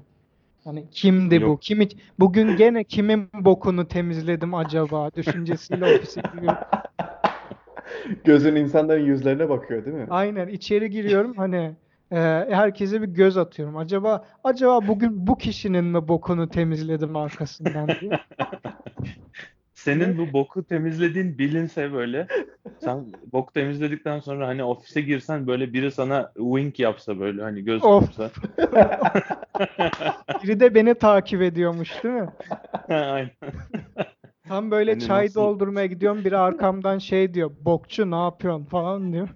Hani 0.63 0.89
kimdi 0.91 1.41
bu? 1.41 1.45
Yok. 1.45 1.61
Kimi 1.61 1.87
bugün 2.19 2.55
gene 2.57 2.83
kimin 2.83 3.29
bokunu 3.33 3.87
temizledim 3.87 4.53
acaba 4.53 5.11
düşüncesiyle 5.15 5.85
ofise 5.85 6.21
giriyorum. 6.33 6.57
Gözün 8.23 8.55
insanların 8.55 9.05
yüzlerine 9.05 9.49
bakıyor 9.49 9.85
değil 9.85 9.97
mi? 9.97 10.07
Aynen 10.09 10.47
içeri 10.47 10.89
giriyorum 10.89 11.33
hani 11.37 11.75
e, 12.11 12.17
herkese 12.49 13.01
bir 13.01 13.07
göz 13.07 13.37
atıyorum. 13.37 13.77
Acaba 13.77 14.25
acaba 14.43 14.87
bugün 14.87 15.27
bu 15.27 15.37
kişinin 15.37 15.85
mi 15.85 16.07
bokunu 16.07 16.49
temizledim 16.49 17.15
arkasından 17.15 17.87
diye. 18.01 18.11
Senin 19.83 20.17
bu 20.17 20.33
boku 20.33 20.63
temizlediğin 20.63 21.37
bilinse 21.37 21.93
böyle 21.93 22.27
sen 22.79 23.05
bok 23.33 23.53
temizledikten 23.53 24.19
sonra 24.19 24.47
hani 24.47 24.63
ofise 24.63 25.01
girsen 25.01 25.47
böyle 25.47 25.73
biri 25.73 25.91
sana 25.91 26.31
wink 26.37 26.79
yapsa 26.79 27.19
böyle 27.19 27.41
hani 27.41 27.63
göz 27.63 27.83
Of. 27.83 28.05
kırpsa. 28.05 28.29
Biri 30.43 30.59
de 30.59 30.75
beni 30.75 30.95
takip 30.95 31.41
ediyormuş 31.41 32.03
değil 32.03 32.15
mi? 32.15 32.29
Aynen. 32.89 33.29
Tam 34.47 34.71
böyle 34.71 34.91
Hani 34.91 35.01
çay 35.07 35.25
nasıl- 35.25 35.35
doldurmaya 35.41 35.85
gidiyorum. 35.85 36.25
Biri 36.25 36.37
arkamdan 36.37 36.97
şey 36.97 37.33
diyor. 37.33 37.51
Bokçu 37.61 38.11
ne 38.11 38.23
yapıyorsun 38.23 38.65
falan 38.65 39.13
diyor. 39.13 39.29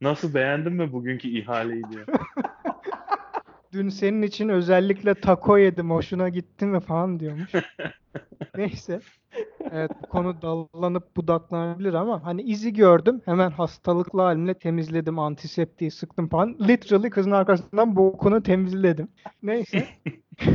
Nasıl 0.00 0.34
beğendin 0.34 0.72
mi 0.72 0.92
bugünkü 0.92 1.28
ihaleyi 1.28 1.82
diyor. 1.90 2.06
Dün 3.72 3.88
senin 3.88 4.22
için 4.22 4.48
özellikle 4.48 5.14
taco 5.14 5.56
yedim. 5.56 5.90
Hoşuna 5.90 6.28
gitti 6.28 6.66
mi 6.66 6.80
falan 6.80 7.20
diyormuş. 7.20 7.52
Neyse. 8.56 9.00
Evet 9.70 9.90
bu 10.02 10.06
konu 10.06 10.42
dallanıp 10.42 11.16
budaklanabilir 11.16 11.94
ama 11.94 12.24
hani 12.24 12.42
izi 12.42 12.72
gördüm. 12.72 13.20
Hemen 13.24 13.50
hastalıklı 13.50 14.22
halimle 14.22 14.54
temizledim. 14.54 15.18
Antiseptiği 15.18 15.90
sıktım 15.90 16.28
falan. 16.28 16.56
Literally 16.60 17.10
kızın 17.10 17.30
arkasından 17.30 17.96
bokunu 17.96 18.42
temizledim. 18.42 19.08
Neyse. 19.42 19.88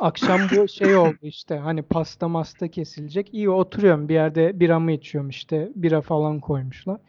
Akşam 0.00 0.40
bu 0.56 0.68
şey 0.68 0.96
oldu 0.96 1.18
işte 1.22 1.58
hani 1.58 1.82
pasta 1.82 2.28
masta 2.28 2.68
kesilecek. 2.68 3.34
İyi 3.34 3.50
oturuyorum 3.50 4.08
bir 4.08 4.14
yerde 4.14 4.60
biramı 4.60 4.92
içiyorum 4.92 5.30
işte 5.30 5.70
bira 5.74 6.00
falan 6.00 6.40
koymuşlar. 6.40 7.00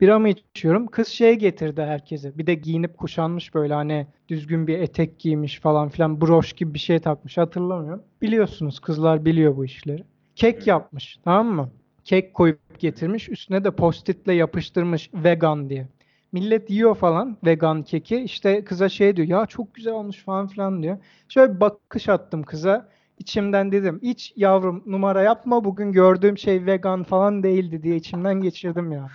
Biramı 0.00 0.28
içiyorum. 0.28 0.86
Kız 0.86 1.08
şey 1.08 1.34
getirdi 1.34 1.82
herkese. 1.82 2.38
Bir 2.38 2.46
de 2.46 2.54
giyinip 2.54 2.98
kuşanmış 2.98 3.54
böyle 3.54 3.74
hani 3.74 4.06
düzgün 4.28 4.66
bir 4.66 4.78
etek 4.78 5.18
giymiş 5.18 5.60
falan 5.60 5.88
filan 5.88 6.20
broş 6.20 6.52
gibi 6.52 6.74
bir 6.74 6.78
şey 6.78 6.98
takmış 6.98 7.38
hatırlamıyorum. 7.38 8.02
Biliyorsunuz 8.22 8.80
kızlar 8.80 9.24
biliyor 9.24 9.56
bu 9.56 9.64
işleri. 9.64 10.04
Kek 10.34 10.66
yapmış 10.66 11.18
tamam 11.24 11.46
mı? 11.46 11.70
Kek 12.04 12.34
koyup 12.34 12.78
getirmiş. 12.78 13.28
Üstüne 13.28 13.64
de 13.64 13.70
postitle 13.70 14.32
yapıştırmış 14.32 15.10
vegan 15.14 15.70
diye. 15.70 15.88
Millet 16.32 16.70
yiyor 16.70 16.94
falan 16.94 17.36
vegan 17.44 17.82
keki. 17.82 18.16
İşte 18.16 18.64
kıza 18.64 18.88
şey 18.88 19.16
diyor 19.16 19.28
ya 19.28 19.46
çok 19.46 19.74
güzel 19.74 19.92
olmuş 19.94 20.24
falan 20.24 20.46
filan 20.46 20.82
diyor. 20.82 20.98
Şöyle 21.28 21.54
bir 21.54 21.60
bakış 21.60 22.08
attım 22.08 22.42
kıza. 22.42 22.88
İçimden 23.18 23.72
dedim 23.72 23.98
iç 24.02 24.32
yavrum 24.36 24.82
numara 24.86 25.22
yapma 25.22 25.64
bugün 25.64 25.92
gördüğüm 25.92 26.38
şey 26.38 26.66
vegan 26.66 27.02
falan 27.02 27.42
değildi 27.42 27.82
diye 27.82 27.96
içimden 27.96 28.40
geçirdim 28.40 28.92
ya. 28.92 29.08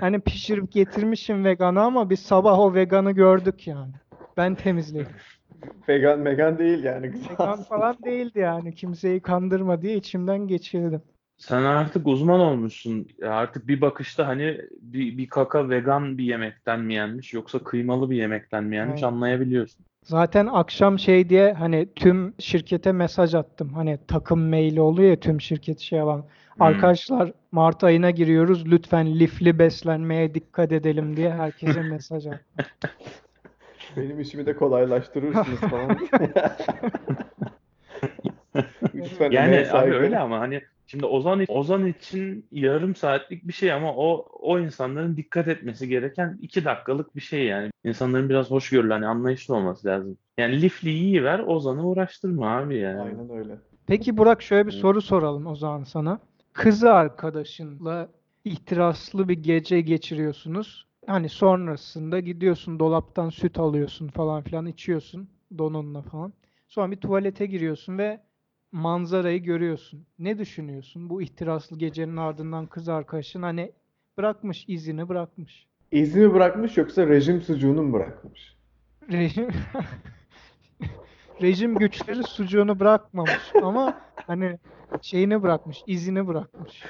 Hani 0.00 0.20
pişirip 0.20 0.72
getirmişim 0.72 1.44
veganı 1.44 1.80
ama 1.82 2.10
biz 2.10 2.20
sabah 2.20 2.58
o 2.58 2.74
veganı 2.74 3.12
gördük 3.12 3.66
yani. 3.66 3.92
Ben 4.36 4.54
temizledim. 4.54 5.16
Vegan 5.88 6.18
megan 6.18 6.58
değil 6.58 6.84
yani. 6.84 7.12
Vegan 7.30 7.62
falan 7.62 7.96
değildi 8.04 8.38
yani. 8.38 8.74
Kimseyi 8.74 9.20
kandırma 9.20 9.82
diye 9.82 9.96
içimden 9.96 10.38
geçirdim. 10.38 11.02
Sen 11.38 11.62
artık 11.62 12.06
uzman 12.06 12.40
olmuşsun. 12.40 13.08
Artık 13.22 13.68
bir 13.68 13.80
bakışta 13.80 14.26
hani 14.26 14.60
bir, 14.80 15.18
bir 15.18 15.28
kaka 15.28 15.68
vegan 15.68 16.18
bir 16.18 16.24
yemekten 16.24 16.80
mi 16.80 16.94
yenmiş 16.94 17.34
yoksa 17.34 17.58
kıymalı 17.58 18.10
bir 18.10 18.16
yemekten 18.16 18.64
mi 18.64 18.76
yenmiş 18.76 19.02
Aynen. 19.02 19.14
anlayabiliyorsun. 19.14 19.84
Zaten 20.04 20.46
akşam 20.46 20.98
şey 20.98 21.28
diye 21.28 21.52
hani 21.52 21.88
tüm 21.96 22.34
şirkete 22.38 22.92
mesaj 22.92 23.34
attım. 23.34 23.68
Hani 23.74 23.98
takım 24.08 24.48
maili 24.48 24.80
oluyor 24.80 25.10
ya 25.10 25.16
tüm 25.16 25.40
şirket 25.40 25.80
şey 25.80 25.98
yapan. 25.98 26.24
Hmm. 26.54 26.62
Arkadaşlar 26.62 27.32
Mart 27.52 27.84
ayına 27.84 28.10
giriyoruz. 28.10 28.66
Lütfen 28.66 29.18
lifli 29.18 29.58
beslenmeye 29.58 30.34
dikkat 30.34 30.72
edelim 30.72 31.16
diye 31.16 31.32
herkese 31.32 31.82
mesaj 31.82 32.26
attım. 32.26 32.40
Benim 33.96 34.20
işimi 34.20 34.46
de 34.46 34.56
kolaylaştırırsınız 34.56 35.60
falan. 35.60 35.98
Lütfen 38.94 39.30
Yani 39.30 39.66
abi 39.72 39.94
öyle 39.94 40.18
ama 40.18 40.40
hani 40.40 40.62
şimdi 40.86 41.06
Ozan 41.06 41.44
Ozan 41.48 41.86
için 41.86 42.46
yarım 42.52 42.94
saatlik 42.94 43.48
bir 43.48 43.52
şey 43.52 43.72
ama 43.72 43.94
o 43.96 44.26
o 44.40 44.58
insanların 44.58 45.16
dikkat 45.16 45.48
etmesi 45.48 45.88
gereken 45.88 46.38
iki 46.42 46.64
dakikalık 46.64 47.16
bir 47.16 47.20
şey 47.20 47.44
yani. 47.44 47.70
İnsanların 47.84 48.28
biraz 48.28 48.50
hoşgörülü 48.50 48.92
hani 48.92 49.06
anlayışlı 49.06 49.54
olması 49.54 49.88
lazım. 49.88 50.18
Yani 50.38 50.62
lifli 50.62 50.90
yiyiver 50.90 51.38
Ozan'ı 51.38 51.86
uğraştırma 51.86 52.56
abi 52.56 52.76
yani. 52.76 53.00
Aynen 53.00 53.30
öyle. 53.30 53.58
Peki 53.86 54.16
Burak 54.16 54.42
şöyle 54.42 54.66
bir 54.66 54.72
soru 54.72 55.02
soralım 55.02 55.46
o 55.46 55.54
zaman 55.54 55.84
sana. 55.84 56.18
Kız 56.52 56.84
arkadaşınla 56.84 58.08
ihtiraslı 58.44 59.28
bir 59.28 59.42
gece 59.42 59.80
geçiriyorsunuz. 59.80 60.86
Hani 61.06 61.28
sonrasında 61.28 62.20
gidiyorsun 62.20 62.78
dolaptan 62.78 63.30
süt 63.30 63.58
alıyorsun 63.58 64.08
falan 64.08 64.42
filan 64.42 64.66
içiyorsun 64.66 65.28
donunla 65.58 66.02
falan. 66.02 66.32
Sonra 66.68 66.90
bir 66.90 66.96
tuvalete 66.96 67.46
giriyorsun 67.46 67.98
ve 67.98 68.20
manzarayı 68.74 69.42
görüyorsun. 69.42 70.06
Ne 70.18 70.38
düşünüyorsun? 70.38 71.10
Bu 71.10 71.22
ihtiraslı 71.22 71.78
gecenin 71.78 72.16
ardından 72.16 72.66
kız 72.66 72.88
arkadaşın 72.88 73.42
hani 73.42 73.72
bırakmış 74.18 74.64
izini 74.68 75.08
bırakmış. 75.08 75.66
İzni 75.90 76.26
mi 76.26 76.34
bırakmış 76.34 76.76
yoksa 76.76 77.06
rejim 77.06 77.40
sucuğunu 77.40 77.82
mu 77.82 77.92
bırakmış? 77.92 78.56
Rejim 79.12 79.48
rejim 81.42 81.74
güçleri 81.74 82.22
sucuğunu 82.22 82.80
bırakmamış 82.80 83.52
ama 83.62 84.00
hani 84.14 84.58
şeyini 85.02 85.42
bırakmış, 85.42 85.82
izini 85.86 86.26
bırakmış. 86.26 86.82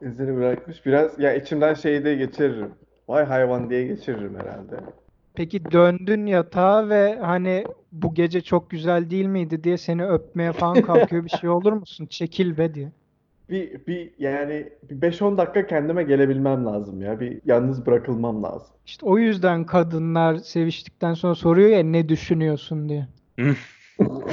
İzni 0.00 0.36
bırakmış. 0.36 0.86
Biraz 0.86 1.18
ya 1.18 1.34
içimden 1.34 1.74
şeyi 1.74 2.04
de 2.04 2.14
geçiririm. 2.14 2.70
Vay 3.08 3.24
hayvan 3.24 3.70
diye 3.70 3.86
geçiririm 3.86 4.38
herhalde. 4.40 4.76
Peki 5.34 5.70
döndün 5.72 6.26
yatağa 6.26 6.88
ve 6.88 7.18
hani 7.20 7.64
bu 7.92 8.14
gece 8.14 8.40
çok 8.40 8.70
güzel 8.70 9.10
değil 9.10 9.26
miydi 9.26 9.64
diye 9.64 9.78
seni 9.78 10.06
öpmeye 10.06 10.52
falan 10.52 10.82
kalkıyor 10.86 11.24
bir 11.24 11.30
şey 11.30 11.50
olur 11.50 11.72
musun? 11.72 12.06
Çekil 12.06 12.58
be 12.58 12.74
diye. 12.74 12.92
Bir, 13.50 13.86
bir 13.86 14.10
yani 14.18 14.68
bir 14.90 15.12
5-10 15.12 15.38
dakika 15.38 15.66
kendime 15.66 16.02
gelebilmem 16.02 16.66
lazım 16.66 17.02
ya. 17.02 17.20
Bir 17.20 17.40
yalnız 17.44 17.86
bırakılmam 17.86 18.42
lazım. 18.42 18.76
İşte 18.86 19.06
o 19.06 19.18
yüzden 19.18 19.64
kadınlar 19.64 20.36
seviştikten 20.36 21.14
sonra 21.14 21.34
soruyor 21.34 21.68
ya 21.68 21.82
ne 21.82 22.08
düşünüyorsun 22.08 22.88
diye. 22.88 23.08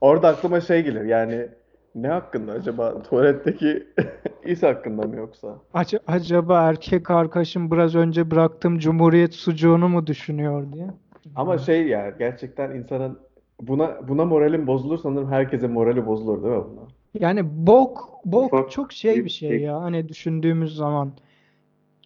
Orada 0.00 0.28
aklıma 0.28 0.60
şey 0.60 0.82
gelir 0.82 1.04
yani 1.04 1.48
ne 1.94 2.08
hakkında 2.08 2.52
acaba 2.52 3.02
tuvaletteki 3.02 3.86
is 4.44 4.62
hakkında 4.62 5.02
mı 5.06 5.16
yoksa? 5.16 5.58
Ac- 5.74 6.00
acaba 6.06 6.60
erkek 6.68 7.10
arkadaşım 7.10 7.70
biraz 7.70 7.94
önce 7.94 8.30
bıraktığım 8.30 8.78
Cumhuriyet 8.78 9.34
sucuğunu 9.34 9.88
mu 9.88 10.06
düşünüyor 10.06 10.72
diye. 10.72 10.90
Ama 11.36 11.58
şey 11.58 11.86
ya 11.88 12.10
gerçekten 12.10 12.70
insanın 12.70 13.18
buna 13.60 14.08
buna 14.08 14.24
moralim 14.24 14.66
bozulur 14.66 14.98
sanırım 14.98 15.30
herkese 15.32 15.66
morali 15.68 16.06
bozulur 16.06 16.42
değil 16.42 16.54
mi 16.56 16.64
buna? 16.70 16.86
Yani 17.20 17.66
bok 17.66 18.10
bok 18.24 18.52
Ufak 18.54 18.70
çok 18.70 18.92
şey 18.92 19.16
bir 19.16 19.24
bir 19.24 19.30
şey 19.30 19.48
şey. 19.48 19.60
ya 19.60 19.80
hani 19.82 20.08
düşündüğümüz 20.08 20.76
zaman 20.76 21.12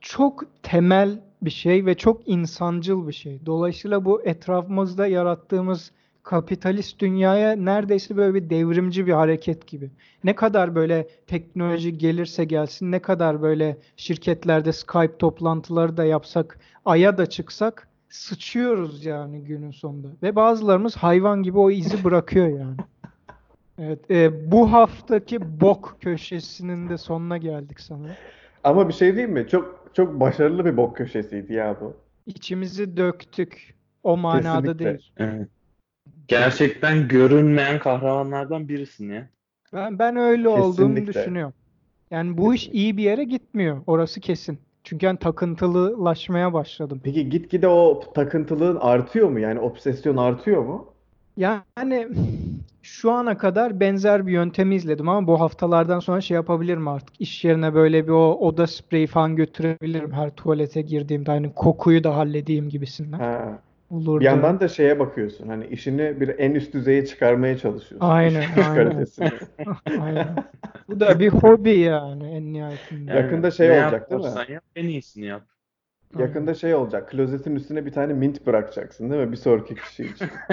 çok 0.00 0.44
temel 0.62 1.20
bir 1.42 1.50
şey 1.50 1.86
ve 1.86 1.94
çok 1.94 2.28
insancıl 2.28 3.08
bir 3.08 3.12
şey. 3.12 3.46
Dolayısıyla 3.46 4.04
bu 4.04 4.22
etrafımızda 4.22 5.06
yarattığımız 5.06 5.92
kapitalist 6.24 7.00
dünyaya 7.00 7.56
neredeyse 7.56 8.16
böyle 8.16 8.34
bir 8.34 8.50
devrimci 8.50 9.06
bir 9.06 9.12
hareket 9.12 9.66
gibi. 9.66 9.90
Ne 10.24 10.34
kadar 10.34 10.74
böyle 10.74 11.08
teknoloji 11.26 11.98
gelirse 11.98 12.44
gelsin, 12.44 12.92
ne 12.92 12.98
kadar 12.98 13.42
böyle 13.42 13.76
şirketlerde 13.96 14.72
Skype 14.72 15.18
toplantıları 15.18 15.96
da 15.96 16.04
yapsak, 16.04 16.58
Ay'a 16.84 17.18
da 17.18 17.26
çıksak 17.26 17.88
sıçıyoruz 18.08 19.04
yani 19.04 19.44
günün 19.44 19.70
sonunda. 19.70 20.08
Ve 20.22 20.36
bazılarımız 20.36 20.96
hayvan 20.96 21.42
gibi 21.42 21.58
o 21.58 21.70
izi 21.70 22.04
bırakıyor 22.04 22.58
yani. 22.58 22.76
Evet, 23.78 24.10
e, 24.10 24.50
bu 24.52 24.72
haftaki 24.72 25.60
bok 25.60 25.96
köşesinin 26.00 26.88
de 26.88 26.98
sonuna 26.98 27.38
geldik 27.38 27.80
sanırım. 27.80 28.14
Ama 28.64 28.88
bir 28.88 28.92
şey 28.92 29.12
diyeyim 29.12 29.32
mi? 29.32 29.46
Çok 29.48 29.90
çok 29.94 30.20
başarılı 30.20 30.64
bir 30.64 30.76
bok 30.76 30.96
köşesiydi 30.96 31.52
ya 31.52 31.76
bu. 31.80 31.96
İçimizi 32.26 32.96
döktük. 32.96 33.74
O 34.02 34.16
manada 34.16 34.60
Kesinlikle. 34.60 34.84
değil. 34.84 35.12
Evet. 35.16 35.48
Gerçekten 36.28 37.08
görünmeyen 37.08 37.78
kahramanlardan 37.78 38.68
birisin 38.68 39.12
ya. 39.12 39.28
Ben 39.72 39.98
ben 39.98 40.16
öyle 40.16 40.48
olduğunu 40.48 40.94
Kesinlikle. 40.94 41.20
düşünüyorum. 41.20 41.54
Yani 42.10 42.38
bu 42.38 42.54
iş 42.54 42.68
iyi 42.68 42.96
bir 42.96 43.02
yere 43.02 43.24
gitmiyor. 43.24 43.82
Orası 43.86 44.20
kesin. 44.20 44.58
Çünkü 44.84 45.06
ben 45.06 45.16
takıntılılaşmaya 45.16 46.52
başladım. 46.52 47.00
Peki 47.04 47.28
gitgide 47.28 47.68
o 47.68 48.12
takıntılığın 48.14 48.76
artıyor 48.80 49.28
mu? 49.28 49.40
Yani 49.40 49.60
obsesyon 49.60 50.16
artıyor 50.16 50.62
mu? 50.62 50.94
Yani 51.36 52.08
şu 52.82 53.12
ana 53.12 53.38
kadar 53.38 53.80
benzer 53.80 54.26
bir 54.26 54.32
yöntemi 54.32 54.74
izledim 54.74 55.08
ama 55.08 55.26
bu 55.26 55.40
haftalardan 55.40 56.00
sonra 56.00 56.20
şey 56.20 56.34
yapabilirim 56.34 56.88
artık. 56.88 57.20
İş 57.20 57.44
yerine 57.44 57.74
böyle 57.74 58.06
bir 58.06 58.12
o 58.12 58.38
oda 58.40 58.66
spreyi 58.66 59.06
falan 59.06 59.36
götürebilirim 59.36 60.12
her 60.12 60.30
tuvalete 60.30 60.82
girdiğimde. 60.82 61.30
Hani 61.30 61.54
kokuyu 61.54 62.04
da 62.04 62.16
halledeyim 62.16 62.68
gibisinden. 62.68 63.18
Ha. 63.18 63.58
Olurdu. 63.90 64.20
Bir 64.20 64.24
yandan 64.24 64.60
da 64.60 64.68
şeye 64.68 64.98
bakıyorsun. 64.98 65.48
Hani 65.48 65.66
işini 65.66 66.20
bir 66.20 66.28
en 66.38 66.54
üst 66.54 66.74
düzeye 66.74 67.06
çıkarmaya 67.06 67.58
çalışıyorsun. 67.58 68.08
Aynen, 68.08 68.40
İş 68.40 68.68
aynen. 68.68 68.74
kalitesini. 68.74 69.30
Aynen. 70.00 70.28
Bu 70.88 71.00
da 71.00 71.20
bir 71.20 71.28
hobi 71.28 71.78
yani 71.78 72.30
en 72.30 72.52
nihayetinde. 72.52 73.10
Yani 73.10 73.22
Yakında 73.22 73.50
şey 73.50 73.68
ne 73.68 73.72
olacak 73.72 74.10
değil 74.10 74.22
mi? 74.22 74.52
yap, 74.52 74.64
en 74.76 74.84
iyisini 74.84 75.24
yap. 75.24 75.42
Yakında 76.18 76.54
şey 76.54 76.74
olacak. 76.74 77.10
Klozetin 77.10 77.56
üstüne 77.56 77.86
bir 77.86 77.92
tane 77.92 78.12
mint 78.12 78.46
bırakacaksın 78.46 79.10
değil 79.10 79.22
mi? 79.22 79.32
Bir 79.32 79.36
sonraki 79.36 79.74
kişi 79.74 80.04
için. 80.04 80.30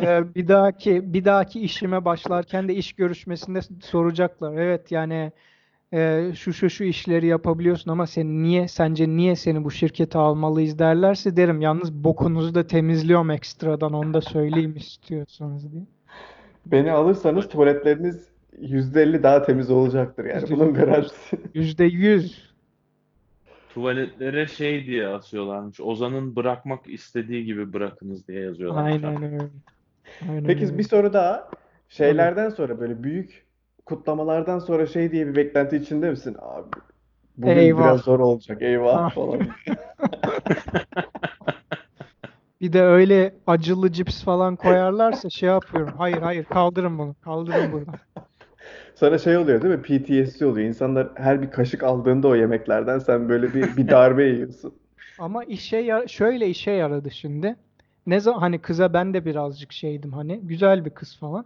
Ee, 0.00 0.34
bir 0.34 0.48
dahaki 0.48 1.14
bir 1.14 1.24
dahaki 1.24 1.60
işime 1.60 2.04
başlarken 2.04 2.68
de 2.68 2.74
iş 2.74 2.92
görüşmesinde 2.92 3.60
soracaklar. 3.82 4.56
Evet 4.56 4.92
yani 4.92 5.32
e, 5.94 6.32
şu 6.34 6.52
şu 6.52 6.70
şu 6.70 6.84
işleri 6.84 7.26
yapabiliyorsun 7.26 7.90
ama 7.90 8.06
sen 8.06 8.42
niye 8.42 8.68
sence 8.68 9.08
niye 9.08 9.36
seni 9.36 9.64
bu 9.64 9.70
şirkete 9.70 10.18
almalıyız 10.18 10.78
derlerse 10.78 11.36
derim. 11.36 11.60
Yalnız 11.60 11.92
bokunuzu 11.92 12.54
da 12.54 12.66
temizliyorum 12.66 13.30
ekstradan 13.30 13.92
onu 13.92 14.14
da 14.14 14.20
söyleyeyim 14.20 14.76
istiyorsanız 14.76 15.72
diye. 15.72 15.82
Beni 16.66 16.92
alırsanız 16.92 17.48
tuvaletleriniz 17.48 18.28
%50 18.60 19.22
daha 19.22 19.42
temiz 19.42 19.70
olacaktır 19.70 20.24
yani. 20.24 20.50
Bunun 20.50 20.74
garantisi. 20.74 21.38
Yüzde 21.54 21.84
yüz. 21.84 22.54
Tuvaletlere 23.74 24.46
şey 24.46 24.86
diye 24.86 25.06
asıyorlarmış. 25.06 25.80
Ozan'ın 25.80 26.36
bırakmak 26.36 26.88
istediği 26.88 27.44
gibi 27.44 27.72
bırakınız 27.72 28.28
diye 28.28 28.40
yazıyorlarmış. 28.40 29.04
Aynen 29.04 29.22
öyle. 29.22 29.44
Aynen 30.28 30.44
Peki 30.44 30.64
öyle. 30.64 30.78
bir 30.78 30.82
soru 30.82 31.12
daha. 31.12 31.50
Şeylerden 31.88 32.48
sonra 32.48 32.80
böyle 32.80 33.02
büyük 33.02 33.43
kutlamalardan 33.86 34.58
sonra 34.58 34.86
şey 34.86 35.12
diye 35.12 35.26
bir 35.26 35.36
beklenti 35.36 35.76
içinde 35.76 36.10
misin? 36.10 36.36
Abi 36.42 36.66
bugün 37.36 37.56
Eyvah. 37.56 37.80
biraz 37.80 38.00
zor 38.00 38.20
olacak. 38.20 38.62
Eyvah 38.62 39.04
Ah. 39.04 39.10
falan. 39.14 39.40
Bir 42.60 42.72
de 42.72 42.82
öyle 42.82 43.34
acılı 43.46 43.92
cips 43.92 44.24
falan 44.24 44.56
koyarlarsa 44.56 45.30
şey 45.30 45.48
yapıyorum. 45.48 45.94
Hayır 45.98 46.16
hayır 46.22 46.44
kaldırın 46.44 46.98
bunu. 46.98 47.14
Kaldırın 47.24 47.72
bunu. 47.72 47.84
Sana 48.94 49.18
şey 49.18 49.36
oluyor 49.36 49.62
değil 49.62 49.74
mi? 49.74 49.82
PTSD 49.82 50.42
oluyor. 50.44 50.68
İnsanlar 50.68 51.08
her 51.14 51.42
bir 51.42 51.50
kaşık 51.50 51.82
aldığında 51.82 52.28
o 52.28 52.34
yemeklerden 52.34 52.98
sen 52.98 53.28
böyle 53.28 53.54
bir 53.54 53.76
bir 53.76 53.88
darbe 53.88 54.24
yiyorsun. 54.24 54.74
Ama 55.18 55.44
işe 55.44 55.76
yar- 55.76 56.06
şöyle 56.06 56.48
işe 56.48 56.70
yaradı 56.70 57.10
şimdi. 57.10 57.56
Ne 58.06 58.20
zaman 58.20 58.40
hani 58.40 58.58
kıza 58.58 58.92
ben 58.92 59.14
de 59.14 59.24
birazcık 59.24 59.72
şeydim 59.72 60.12
hani 60.12 60.40
güzel 60.42 60.84
bir 60.84 60.90
kız 60.90 61.16
falan. 61.18 61.44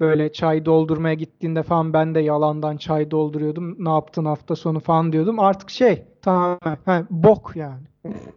Böyle 0.00 0.32
çay 0.32 0.64
doldurmaya 0.66 1.14
gittiğinde 1.14 1.62
falan 1.62 1.92
ben 1.92 2.14
de 2.14 2.20
yalandan 2.20 2.76
çay 2.76 3.10
dolduruyordum. 3.10 3.84
Ne 3.84 3.88
yaptın 3.90 4.24
hafta 4.24 4.56
sonu 4.56 4.80
falan 4.80 5.12
diyordum. 5.12 5.40
Artık 5.40 5.70
şey 5.70 6.04
tamamen 6.22 6.76
ha, 6.84 7.06
bok 7.10 7.52
yani. 7.56 7.82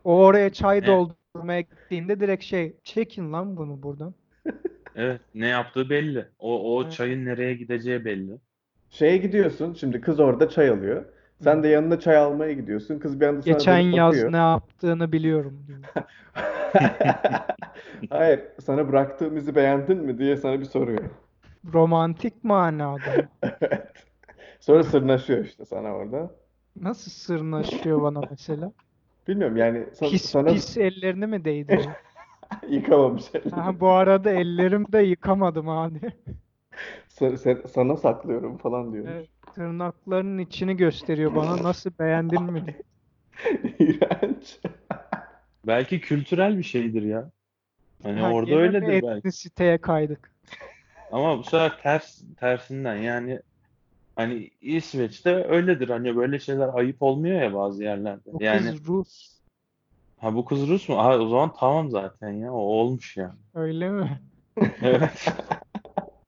O 0.04 0.18
oraya 0.18 0.54
çay 0.54 0.78
Evet. 0.78 0.88
doldurmaya 0.88 1.62
gittiğinde 1.62 2.20
direkt 2.20 2.44
şey 2.44 2.78
çekin 2.84 3.34
lan 3.34 3.58
bunu 3.58 3.84
buradan. 3.84 4.14
Evet, 4.96 5.22
ne 5.36 5.48
yaptığı 5.48 5.90
belli. 5.90 6.26
O, 6.40 6.76
o 6.78 6.84
Evet. 6.84 6.92
çayın 6.92 7.26
nereye 7.26 7.54
gideceği 7.54 8.06
belli. 8.06 8.32
Şeye 8.90 9.18
gidiyorsun. 9.18 9.74
Şimdi 9.74 10.02
kız 10.02 10.20
orada 10.20 10.50
çay 10.50 10.70
alıyor. 10.70 11.06
Sen 11.40 11.64
de 11.64 11.68
yanına 11.68 12.00
çay 12.00 12.18
almaya 12.18 12.54
gidiyorsun. 12.54 13.00
Kız 13.00 13.20
bir 13.22 13.26
anda 13.28 13.42
sana 13.42 13.58
Geçen 13.58 13.84
dönüp 13.84 13.94
yaz 13.94 14.16
bakıyor. 14.16 14.32
ne 14.32 14.38
yaptığını 14.38 15.12
biliyorum. 15.12 15.66
Hayır, 18.10 18.40
sana 18.62 18.90
bıraktığım 18.90 19.38
izi 19.38 19.56
beğendin 19.56 19.98
mi 19.98 20.18
diye 20.18 20.38
sana 20.38 20.60
bir 20.60 20.66
soruyor. 20.66 21.04
Romantik 21.74 22.44
manada. 22.44 23.28
Evet. 23.44 23.94
Sonra 24.60 24.84
sırnaşıyor 24.84 25.46
işte 25.46 25.66
sana 25.66 25.96
orada. 25.96 26.32
Nasıl 26.82 27.12
sırnaşıyor 27.12 28.02
bana 28.02 28.22
mesela? 28.32 28.72
Bilmiyorum 29.28 29.58
yani 29.58 29.78
sa- 29.78 30.10
Pis 30.10 30.22
sana 30.26 30.54
pis 30.54 30.78
ellerini 30.78 31.28
mi 31.28 31.46
değdiriyor? 31.46 31.96
yıkamamış 32.70 33.24
elini. 33.34 33.52
Ha, 33.52 33.80
bu 33.80 33.90
arada 33.90 34.32
ellerimi 34.32 34.92
de 34.94 35.00
yıkamadım 35.00 35.68
hani. 35.68 36.00
Sa- 37.10 37.38
sen- 37.38 37.62
sana 37.68 37.98
saklıyorum 37.98 38.58
falan 38.58 38.94
diyormuş. 38.94 39.14
Evet, 39.14 39.30
tırnaklarının 39.56 40.38
içini 40.38 40.78
gösteriyor 40.78 41.36
bana. 41.36 41.64
Nasıl 41.64 41.92
beğendin 42.00 42.44
mi. 42.44 42.64
İğrenç. 43.80 44.60
Belki 45.68 46.02
kültürel 46.02 46.58
bir 46.58 46.64
şeydir 46.64 47.02
ya. 47.02 47.32
Hani 48.04 48.22
Ha, 48.22 48.34
orada 48.34 48.56
öyledir 48.56 48.88
belki. 48.88 49.18
etnisiteye 49.18 49.78
kaydık? 49.78 50.33
Ama 51.14 51.38
bu 51.38 51.44
sefer 51.44 51.82
ters 51.82 52.22
tersinden 52.40 52.96
yani 52.96 53.40
hani 54.16 54.50
İsveç'te 54.62 55.46
öyledir. 55.50 55.90
Hani 55.90 56.16
böyle 56.16 56.40
şeyler 56.40 56.70
ayıp 56.74 57.02
olmuyor 57.02 57.42
ya 57.42 57.54
bazı 57.54 57.84
yerlerde. 57.84 58.34
Bu 58.34 58.44
Yani 58.44 58.72
kız 58.72 58.88
Rus. 58.88 59.40
ha 60.20 60.36
bu 60.36 60.46
kız 60.46 60.68
Rus 60.68 60.90
mu? 60.90 60.98
Ha, 60.98 61.18
o 61.20 61.28
zaman 61.28 61.54
tamam 61.60 61.90
zaten 61.90 62.30
ya. 62.32 62.54
O 62.54 62.58
olmuş 62.58 63.18
yani. 63.18 63.40
Öyle 63.54 63.90
mi? 63.90 64.22
Evet. 64.82 65.26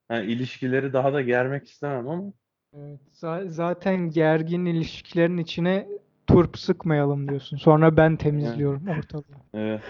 Yani 0.10 0.32
ilişkileri 0.32 0.94
daha 0.94 1.14
da 1.14 1.22
germek 1.22 1.68
istemem 1.70 2.08
ama 2.10 2.32
Evet. 2.78 3.00
za- 3.14 3.50
zaten 3.50 4.10
gergin 4.10 4.66
ilişkilerin 4.66 5.38
içine 5.38 5.88
turp 6.28 6.58
sıkmayalım 6.58 7.28
diyorsun. 7.30 7.58
Sonra 7.58 7.98
ben 7.98 8.16
temizliyorum 8.18 8.88
ortalığı. 8.88 9.24
Evet, 9.56 9.82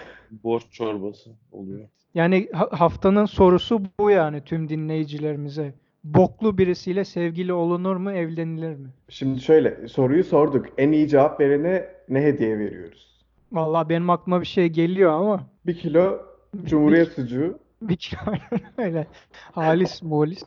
borç 0.44 0.62
çorbası 0.70 1.30
oluyor. 1.52 1.88
Yani 2.14 2.48
ha- 2.52 2.68
haftanın 2.72 3.24
sorusu 3.26 3.80
bu 4.00 4.10
yani 4.10 4.40
tüm 4.44 4.68
dinleyicilerimize. 4.68 5.74
Boklu 6.04 6.58
birisiyle 6.58 7.04
sevgili 7.04 7.52
olunur 7.52 7.96
mu, 7.96 8.12
evlenilir 8.12 8.74
mi? 8.76 8.88
Şimdi 9.08 9.40
şöyle 9.40 9.88
soruyu 9.88 10.24
sorduk. 10.24 10.66
En 10.78 10.92
iyi 10.92 11.08
cevap 11.08 11.40
verene 11.40 11.88
ne 12.08 12.22
hediye 12.22 12.58
veriyoruz? 12.58 13.24
Vallahi 13.52 13.88
benim 13.88 14.10
aklıma 14.10 14.40
bir 14.40 14.46
şey 14.46 14.68
geliyor 14.68 15.12
ama 15.12 15.46
Bir 15.66 15.78
kilo 15.78 16.18
Cumhuriyet 16.64 17.08
sucuğu. 17.12 17.58
bir 17.82 17.96
kilo 17.96 18.20
öyle. 18.78 19.06
Halis 19.52 20.02
molis. 20.02 20.44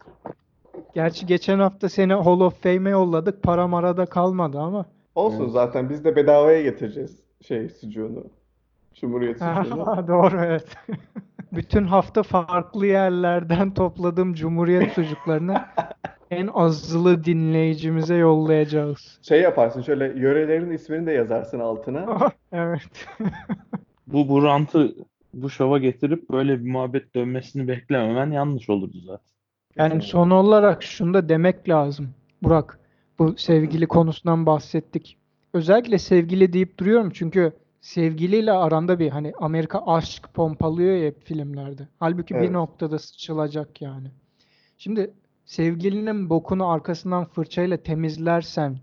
Gerçi 0.96 1.26
geçen 1.26 1.60
hafta 1.60 1.90
seni 1.90 2.14
Hall 2.14 2.40
of 2.40 2.64
Fame'e 2.64 2.90
yolladık. 2.92 3.44
Para 3.44 3.68
marada 3.68 4.06
kalmadı 4.06 4.60
ama. 4.60 4.86
Olsun 5.16 5.44
Evet. 5.44 5.52
zaten 5.52 5.90
biz 5.90 6.06
de 6.06 6.16
bedavaya 6.16 6.62
getireceğiz 6.62 7.20
şey 7.48 7.70
sucuğunu. 7.70 8.24
Cumhuriyet 8.94 9.40
sucuğunu. 9.40 9.86
Doğru 10.08 10.42
evet. 10.46 10.68
Bütün 11.52 11.84
hafta 11.84 12.24
farklı 12.24 12.86
yerlerden 12.86 13.74
topladığım 13.74 14.34
Cumhuriyet 14.34 14.94
sucuklarını 14.94 15.62
en 16.32 16.48
azılı 16.48 17.24
dinleyicimize 17.24 18.16
yollayacağız. 18.16 19.20
Şey 19.22 19.42
yaparsın 19.42 19.82
şöyle 19.82 20.06
yörelerin 20.20 20.72
ismini 20.72 21.06
de 21.06 21.12
yazarsın 21.12 21.60
altına. 21.60 22.32
Evet. 22.52 23.08
Bu 24.08 24.30
bu 24.30 24.44
rantı 24.44 24.96
bu 25.34 25.50
şova 25.50 25.78
getirip 25.78 26.30
böyle 26.30 26.60
bir 26.60 26.72
muhabbet 26.72 27.16
dönmesini 27.16 27.68
beklememen 27.68 28.32
yanlış 28.32 28.70
olurdu 28.70 28.98
zaten. 29.06 29.26
Yani 29.78 30.02
son 30.02 30.30
olarak 30.30 30.84
şunu 30.84 31.14
da 31.14 31.30
demek 31.30 31.70
lazım. 31.70 32.10
Burak, 32.44 32.80
bu 33.20 33.38
sevgili 33.38 33.88
konusundan 33.88 34.46
bahsettik. 34.46 35.18
Özellikle 35.54 35.98
sevgili 35.98 36.54
deyip 36.54 36.78
duruyorum 36.78 37.10
çünkü 37.14 37.54
sevgiliyle 37.82 38.52
aranda 38.52 39.00
bir 39.00 39.10
hani 39.10 39.34
Amerika 39.40 39.80
aşk 39.86 40.34
pompalıyor 40.34 40.96
ya 40.96 41.12
filmlerde. 41.24 41.88
Halbuki 42.00 42.34
bir 42.36 42.40
Evet. 42.40 42.52
noktada 42.52 43.00
sıçılacak 43.00 43.82
yani. 43.82 44.12
Şimdi 44.78 45.14
sevgilinin 45.46 46.30
bokunu 46.30 46.68
arkasından 46.70 47.26
fırçayla 47.26 47.78
temizlersen 47.78 48.78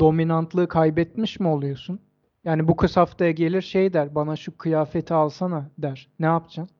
dominantlığı 0.00 0.68
kaybetmiş 0.68 1.40
mi 1.40 1.48
oluyorsun? 1.48 2.00
Yani 2.44 2.68
bu 2.68 2.76
kız 2.76 2.96
haftaya 2.96 3.30
gelir 3.30 3.62
şey 3.62 3.92
der, 3.92 4.14
bana 4.14 4.36
şu 4.36 4.56
kıyafeti 4.56 5.14
alsana 5.14 5.70
der. 5.78 6.08
Ne 6.20 6.26
yapacaksın? 6.26 6.76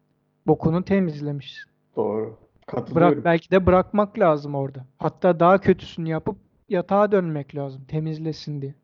Bokunu 0.46 0.84
temizlemişsin. 0.84 1.70
Doğru. 1.96 2.36
Katılıyorum. 2.66 3.12
Bırak 3.14 3.24
belki 3.24 3.50
de 3.50 3.66
bırakmak 3.66 4.18
lazım 4.18 4.54
orada. 4.54 4.84
Hatta 4.98 5.40
daha 5.40 5.58
kötüsünü 5.58 6.08
yapıp 6.08 6.36
yatağa 6.68 7.12
dönmek 7.12 7.54
lazım 7.54 7.84
temizlesin 7.88 8.62
diye. 8.62 8.74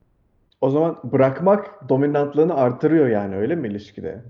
O 0.61 0.71
zaman 0.71 0.99
bırakmak 1.05 1.89
dominantlığını 1.89 2.55
artırıyor 2.55 3.09
yani 3.09 3.37
öyle 3.37 3.55
mi 3.55 3.69
ilişkide? 3.69 4.25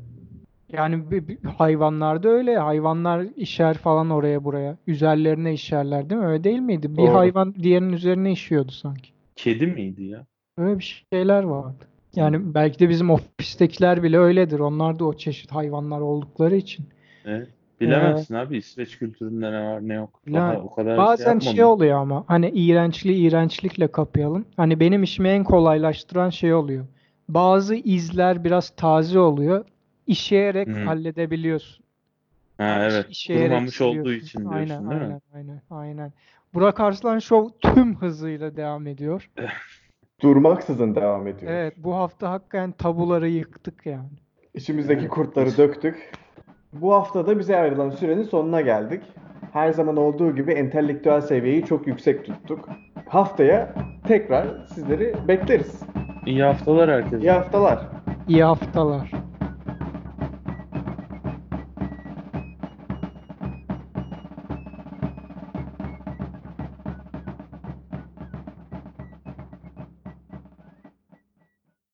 Yani 0.72 1.10
bir- 1.10 1.28
bir- 1.28 1.44
hayvanlarda 1.44 2.28
öyle. 2.28 2.58
Hayvanlar 2.58 3.26
işer 3.36 3.74
falan 3.74 4.10
oraya 4.10 4.44
buraya. 4.44 4.76
Üzerlerine 4.86 5.52
işerler 5.52 6.10
değil 6.10 6.20
mi? 6.20 6.26
Öyle 6.26 6.44
değil 6.44 6.58
miydi? 6.58 6.92
Bir 6.92 6.96
Doğru. 6.96 7.14
hayvan 7.14 7.54
diğerinin 7.54 7.92
üzerine 7.92 8.32
işiyordu 8.32 8.72
sanki. 8.72 9.10
Kedi 9.36 9.66
miydi 9.66 10.04
ya? 10.04 10.26
Öyle 10.58 10.78
bir 10.78 11.04
şeyler 11.12 11.42
vardı. 11.42 11.84
Yani 12.14 12.54
belki 12.54 12.78
de 12.78 12.88
bizim 12.88 13.10
ofistekiler 13.10 14.02
bile 14.02 14.18
öyledir. 14.18 14.58
Onlar 14.58 14.98
da 14.98 15.04
o 15.04 15.16
çeşit 15.16 15.52
hayvanlar 15.52 16.00
oldukları 16.00 16.56
için. 16.56 16.86
Evet. 17.24 17.48
Bilemezsin 17.80 18.34
abi 18.34 18.56
İsveç 18.56 18.98
kültüründe 18.98 19.52
ne 19.52 19.62
var 19.64 19.88
ne 19.88 19.94
yok. 19.94 20.20
Ya, 20.26 20.34
Daha 20.34 20.56
o 20.56 20.74
kadar 20.74 20.96
Bazen 20.98 21.38
şey 21.38 21.50
yapmadım. 21.50 21.72
oluyor 21.72 21.98
ama 21.98 22.24
hani 22.28 22.50
iğrençliği 22.50 23.28
iğrençlikle 23.28 23.88
kapayalım. 23.92 24.44
Hani 24.56 24.80
benim 24.80 25.02
işimi 25.02 25.28
en 25.28 25.44
kolaylaştıran 25.44 26.30
şey 26.30 26.54
oluyor. 26.54 26.84
Bazı 27.28 27.74
izler 27.74 28.44
biraz 28.44 28.70
taze 28.70 29.18
oluyor. 29.18 29.64
İşeyerek 30.06 30.68
Hı. 30.68 30.84
halledebiliyorsun. 30.84 31.84
Ha 32.58 32.64
Yani 32.64 32.82
evet. 32.92 33.06
işeyerek 33.08 33.48
Kurumamış 33.48 33.80
olduğu 33.80 34.12
için 34.12 34.44
Aynen, 34.44 34.66
diyorsun 34.66 34.90
değil 34.90 35.02
mi? 35.02 35.06
aynen, 35.06 35.20
aynen, 35.34 35.62
aynen. 35.70 36.12
Burak 36.54 36.80
Arslan 36.80 37.18
Show 37.18 37.58
tüm 37.74 37.96
hızıyla 37.96 38.56
devam 38.56 38.86
ediyor. 38.86 39.30
Durmaksızın 40.22 40.94
devam 40.94 41.26
ediyor. 41.26 41.52
Evet, 41.52 41.74
bu 41.76 41.94
hafta 41.94 42.30
hakikaten 42.30 42.72
tabuları 42.72 43.28
yıktık 43.28 43.86
yani. 43.86 44.08
İçimizdeki 44.54 45.08
kurtları 45.08 45.56
döktük. 45.56 46.12
Bu 46.72 46.94
haftada 46.94 47.38
bize 47.38 47.56
ayrılan 47.56 47.90
sürenin 47.90 48.22
sonuna 48.22 48.60
geldik. 48.60 49.02
Her 49.52 49.72
zaman 49.72 49.96
olduğu 49.96 50.34
gibi 50.36 50.52
entelektüel 50.52 51.20
seviyeyi 51.20 51.64
çok 51.64 51.86
yüksek 51.86 52.24
tuttuk. 52.24 52.68
Haftaya 53.08 53.74
tekrar 54.08 54.46
sizleri 54.74 55.14
bekleriz. 55.28 55.82
İyi 56.26 56.42
haftalar 56.42 56.90
herkese. 56.90 57.18
İyi 57.18 57.30
haftalar. 57.30 57.78
İyi 58.28 58.44
haftalar. 58.44 59.10